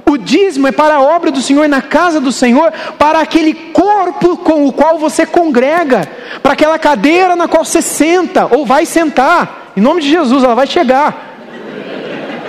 O 0.09 0.17
dízimo 0.17 0.67
é 0.67 0.73
para 0.73 0.95
a 0.95 1.03
obra 1.03 1.31
do 1.31 1.43
Senhor 1.43 1.69
na 1.69 1.83
casa 1.83 2.19
do 2.19 2.33
Senhor, 2.33 2.73
para 2.99 3.21
aquele 3.21 3.53
corpo 3.53 4.39
com 4.39 4.67
o 4.67 4.73
qual 4.73 4.99
você 4.99 5.27
congrega, 5.27 6.09
para 6.43 6.55
aquela 6.55 6.79
cadeira 6.79 7.37
na 7.37 7.47
qual 7.47 7.63
você 7.63 7.83
senta 7.83 8.49
ou 8.51 8.65
vai 8.65 8.87
sentar. 8.87 9.73
Em 9.77 9.81
nome 9.81 10.01
de 10.01 10.09
Jesus, 10.09 10.43
ela 10.43 10.55
vai 10.55 10.67
chegar. 10.67 11.37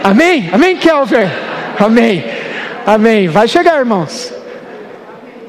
Amém? 0.02 0.50
Amém, 0.54 0.78
Kelver? 0.78 1.30
Amém. 1.78 2.24
Amém. 2.86 3.28
Vai 3.28 3.47
chegar, 3.47 3.78
irmãos. 3.78 4.34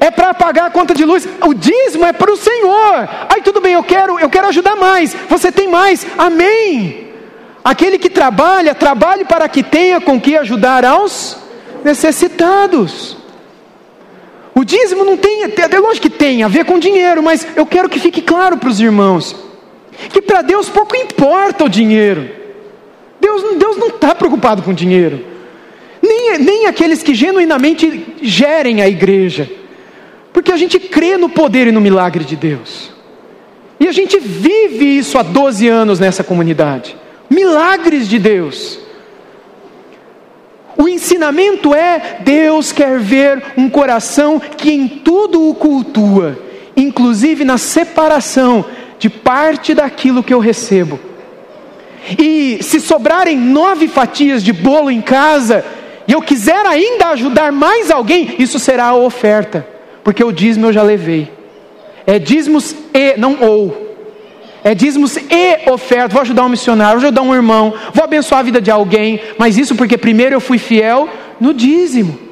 É 0.01 0.11
para 0.11 0.33
pagar 0.33 0.65
a 0.65 0.71
conta 0.71 0.93
de 0.93 1.05
luz. 1.05 1.27
O 1.45 1.53
dízimo 1.53 2.05
é 2.05 2.11
para 2.11 2.31
o 2.31 2.35
Senhor. 2.35 3.07
Aí 3.29 3.41
tudo 3.41 3.61
bem, 3.61 3.73
eu 3.73 3.83
quero, 3.83 4.19
eu 4.19 4.29
quero 4.29 4.47
ajudar 4.47 4.75
mais. 4.75 5.15
Você 5.29 5.51
tem 5.51 5.67
mais. 5.67 6.05
Amém. 6.17 7.10
Aquele 7.63 7.97
que 7.99 8.09
trabalha, 8.09 8.73
trabalhe 8.73 9.23
para 9.23 9.47
que 9.47 9.61
tenha 9.61 10.01
com 10.01 10.19
que 10.19 10.35
ajudar 10.35 10.83
aos 10.83 11.37
necessitados. 11.83 13.17
O 14.55 14.63
dízimo 14.63 15.05
não 15.05 15.15
tem, 15.15 15.43
é 15.43 15.79
lógico 15.79 16.09
que 16.09 16.09
tem 16.09 16.43
a 16.43 16.47
ver 16.47 16.65
com 16.65 16.79
dinheiro, 16.79 17.21
mas 17.21 17.47
eu 17.55 17.65
quero 17.65 17.87
que 17.87 17.99
fique 17.99 18.21
claro 18.21 18.57
para 18.57 18.69
os 18.69 18.79
irmãos 18.79 19.35
que 20.09 20.21
para 20.21 20.41
Deus 20.41 20.67
pouco 20.67 20.95
importa 20.95 21.63
o 21.63 21.69
dinheiro. 21.69 22.27
Deus, 23.19 23.43
Deus 23.57 23.77
não 23.77 23.87
está 23.87 24.15
preocupado 24.15 24.63
com 24.63 24.73
dinheiro, 24.73 25.23
nem, 26.01 26.39
nem 26.39 26.65
aqueles 26.65 27.03
que 27.03 27.13
genuinamente 27.13 28.15
gerem 28.19 28.81
a 28.81 28.89
igreja, 28.89 29.47
porque 30.33 30.51
a 30.51 30.57
gente 30.57 30.79
crê 30.79 31.17
no 31.17 31.29
poder 31.29 31.67
e 31.67 31.71
no 31.71 31.79
milagre 31.79 32.25
de 32.25 32.35
Deus, 32.35 32.91
e 33.79 33.87
a 33.87 33.91
gente 33.91 34.19
vive 34.19 34.97
isso 34.97 35.19
há 35.19 35.21
12 35.21 35.67
anos 35.67 35.99
nessa 35.99 36.23
comunidade 36.23 36.97
milagres 37.31 38.09
de 38.09 38.19
Deus. 38.19 38.77
O 40.77 40.87
ensinamento 40.87 41.73
é: 41.73 42.17
Deus 42.19 42.71
quer 42.73 42.99
ver 42.99 43.41
um 43.57 43.69
coração 43.69 44.39
que 44.39 44.71
em 44.71 44.87
tudo 44.87 45.49
o 45.49 45.55
cultua, 45.55 46.37
inclusive 46.75 47.45
na 47.45 47.57
separação 47.57 48.65
de 48.99 49.09
parte 49.09 49.73
daquilo 49.73 50.21
que 50.21 50.33
eu 50.33 50.39
recebo. 50.39 50.99
E 52.17 52.59
se 52.61 52.79
sobrarem 52.79 53.37
nove 53.37 53.87
fatias 53.87 54.43
de 54.43 54.51
bolo 54.51 54.91
em 54.91 55.01
casa, 55.01 55.63
e 56.07 56.11
eu 56.11 56.21
quiser 56.21 56.65
ainda 56.65 57.07
ajudar 57.09 57.51
mais 57.51 57.89
alguém, 57.89 58.35
isso 58.39 58.59
será 58.59 58.87
a 58.87 58.95
oferta, 58.95 59.65
porque 60.03 60.23
o 60.23 60.31
dízimo 60.31 60.65
eu 60.65 60.73
já 60.73 60.83
levei. 60.83 61.31
É 62.05 62.19
dízimos 62.19 62.75
e, 62.93 63.15
não 63.17 63.37
ou. 63.39 63.90
É 64.63 64.75
dízimos 64.75 65.17
e 65.17 65.69
oferta. 65.69 66.13
Vou 66.13 66.21
ajudar 66.21 66.45
um 66.45 66.49
missionário, 66.49 66.99
vou 66.99 67.07
ajudar 67.07 67.21
um 67.21 67.33
irmão, 67.33 67.73
vou 67.93 68.03
abençoar 68.03 68.41
a 68.41 68.43
vida 68.43 68.61
de 68.61 68.69
alguém. 68.69 69.19
Mas 69.37 69.57
isso 69.57 69.75
porque 69.75 69.97
primeiro 69.97 70.35
eu 70.35 70.41
fui 70.41 70.57
fiel 70.57 71.09
no 71.39 71.53
dízimo. 71.53 72.31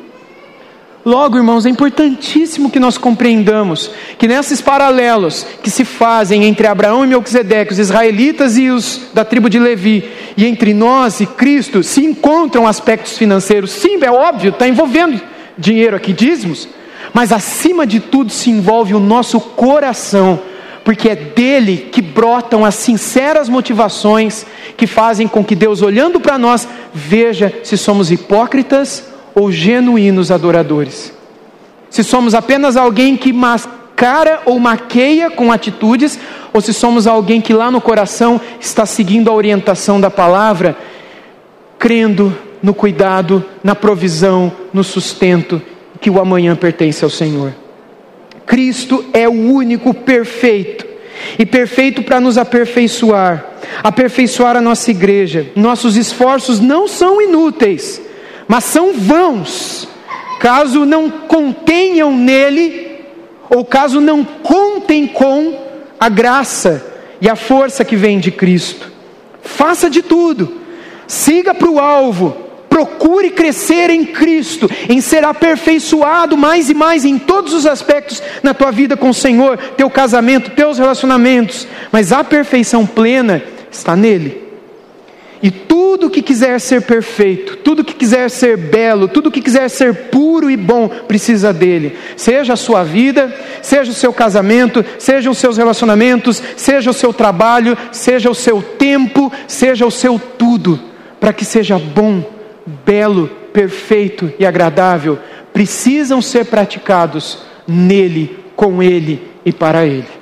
Logo, 1.06 1.38
irmãos, 1.38 1.66
é 1.66 1.70
importantíssimo 1.70 2.70
que 2.70 2.80
nós 2.80 2.98
compreendamos 2.98 3.90
que 4.18 4.28
nesses 4.28 4.62
paralelos 4.62 5.46
que 5.64 5.72
se 5.72 5.86
fazem 5.86 6.44
entre 6.44 6.68
Abraão 6.68 7.06
e 7.06 7.08
Melquisedeque, 7.08 7.72
os 7.72 7.80
israelitas 7.80 8.58
e 8.58 8.70
os 8.70 9.08
da 9.14 9.24
tribo 9.24 9.50
de 9.50 9.58
Levi, 9.58 10.08
e 10.36 10.46
entre 10.46 10.74
nós 10.74 11.22
e 11.22 11.26
Cristo, 11.26 11.82
se 11.84 12.04
encontram 12.04 12.68
aspectos 12.68 13.18
financeiros. 13.18 13.72
Sim, 13.72 13.98
é 14.04 14.12
óbvio, 14.12 14.50
está 14.50 14.68
envolvendo 14.68 15.22
dinheiro 15.58 15.96
aqui, 15.96 16.12
dízimos. 16.12 16.68
Mas 17.14 17.32
acima 17.32 17.88
de 17.88 18.00
tudo 18.00 18.32
se 18.32 18.52
envolve 18.52 18.94
o 18.94 19.00
nosso 19.00 19.40
coração 19.40 20.40
porque 20.84 21.10
é 21.10 21.16
dele 21.16 21.90
que 21.92 22.02
brotam 22.02 22.66
as 22.66 22.76
sinceras 22.76 23.50
motivações 23.50 24.46
que 24.76 24.88
fazem 24.88 25.28
com 25.28 25.44
que 25.44 25.56
Deus, 25.56 25.82
olhando 25.82 26.20
para 26.20 26.38
nós, 26.38 26.68
veja 26.94 27.54
se 27.64 27.78
somos 27.78 28.12
hipócritas 28.12 29.06
ou 29.36 29.52
genuínos 29.52 30.32
adoradores. 30.32 31.14
Se 31.90 32.04
somos 32.04 32.34
apenas 32.34 32.78
alguém 32.78 33.18
que 33.18 33.34
mascara 33.34 34.42
ou 34.46 34.60
maqueia 34.60 35.30
com 35.30 35.52
atitudes, 35.52 36.20
ou 36.54 36.62
se 36.62 36.74
somos 36.74 37.08
alguém 37.08 37.42
que 37.42 37.54
lá 37.54 37.70
no 37.70 37.82
coração 37.82 38.40
está 38.60 38.86
seguindo 38.86 39.30
a 39.30 39.34
orientação 39.34 40.00
da 40.00 40.10
palavra, 40.10 40.78
crendo 41.78 42.36
no 42.62 42.74
cuidado, 42.74 43.44
na 43.64 43.76
provisão, 43.76 44.52
no 44.74 44.84
sustento, 44.84 45.62
que 46.00 46.10
o 46.10 46.20
amanhã 46.20 46.56
pertence 46.56 47.04
ao 47.04 47.10
Senhor. 47.10 47.54
Cristo 48.50 49.06
é 49.14 49.30
o 49.30 49.32
único 49.32 49.94
perfeito. 49.94 50.84
E 51.38 51.46
perfeito 51.46 52.02
para 52.02 52.20
nos 52.20 52.36
aperfeiçoar, 52.36 53.46
aperfeiçoar 53.84 54.58
a 54.58 54.62
nossa 54.62 54.90
igreja. 54.90 55.52
Nossos 55.56 55.96
esforços 55.96 56.60
não 56.60 56.88
são 56.88 57.22
inúteis, 57.22 58.02
mas 58.48 58.64
são 58.64 58.94
vãos, 58.94 59.88
caso 60.40 60.84
não 60.84 61.12
contenham 61.12 62.16
nele, 62.16 63.02
ou 63.50 63.64
caso 63.64 64.02
não 64.02 64.24
contem 64.24 65.06
com 65.06 65.56
a 66.00 66.10
graça 66.10 66.84
e 67.22 67.30
a 67.30 67.36
força 67.36 67.86
que 67.86 67.96
vem 67.96 68.18
de 68.18 68.32
Cristo. 68.32 68.92
Faça 69.44 69.90
de 69.90 70.02
tudo, 70.02 70.62
siga 71.06 71.54
para 71.54 71.70
o 71.70 71.80
alvo 71.80 72.49
Procure 72.80 73.30
crescer 73.32 73.90
em 73.90 74.06
Cristo, 74.06 74.70
em 74.88 75.02
ser 75.02 75.26
aperfeiçoado 75.26 76.38
mais 76.38 76.70
e 76.70 76.74
mais 76.74 77.04
em 77.04 77.20
todos 77.20 77.54
os 77.54 77.66
aspectos 77.66 78.24
na 78.42 78.54
tua 78.54 78.72
vida 78.72 78.96
com 78.96 79.10
o 79.10 79.14
Senhor, 79.14 79.58
teu 79.76 79.90
casamento, 79.90 80.52
teus 80.52 80.78
relacionamentos. 80.78 81.68
Mas 81.92 82.14
a 82.14 82.24
perfeição 82.24 82.86
plena 82.86 83.44
está 83.70 83.98
nele. 83.98 84.48
E 85.44 85.52
tudo 85.52 86.10
que 86.10 86.22
quiser 86.22 86.58
ser 86.62 86.84
perfeito, 86.84 87.58
tudo 87.58 87.84
que 87.84 87.94
quiser 87.94 88.30
ser 88.30 88.56
belo, 88.56 89.10
tudo 89.10 89.30
que 89.30 89.42
quiser 89.42 89.68
ser 89.68 89.94
puro 90.10 90.50
e 90.50 90.56
bom, 90.56 90.88
precisa 90.88 91.52
dele. 91.52 91.98
Seja 92.16 92.54
a 92.54 92.58
sua 92.58 92.82
vida, 92.86 93.36
seja 93.62 93.92
o 93.92 93.96
seu 93.96 94.14
casamento, 94.14 94.86
seja 94.98 95.30
os 95.30 95.38
seus 95.38 95.58
relacionamentos, 95.58 96.42
seja 96.56 96.92
o 96.92 96.94
seu 96.94 97.12
trabalho, 97.12 97.78
seja 97.92 98.30
o 98.30 98.36
seu 98.36 98.62
tempo, 98.62 99.30
seja 99.50 99.86
o 99.86 99.92
seu 99.92 100.18
tudo, 100.18 100.80
para 101.20 101.34
que 101.34 101.44
seja 101.44 101.78
bom 101.78 102.39
belo, 102.86 103.28
perfeito 103.52 104.32
e 104.40 104.46
agradável 104.46 105.20
precisam 105.52 106.22
ser 106.22 106.46
praticados 106.46 107.40
nele, 107.68 108.38
com 108.56 108.82
ele 108.82 109.28
e 109.46 109.52
para 109.52 109.86
ele. 109.86 110.19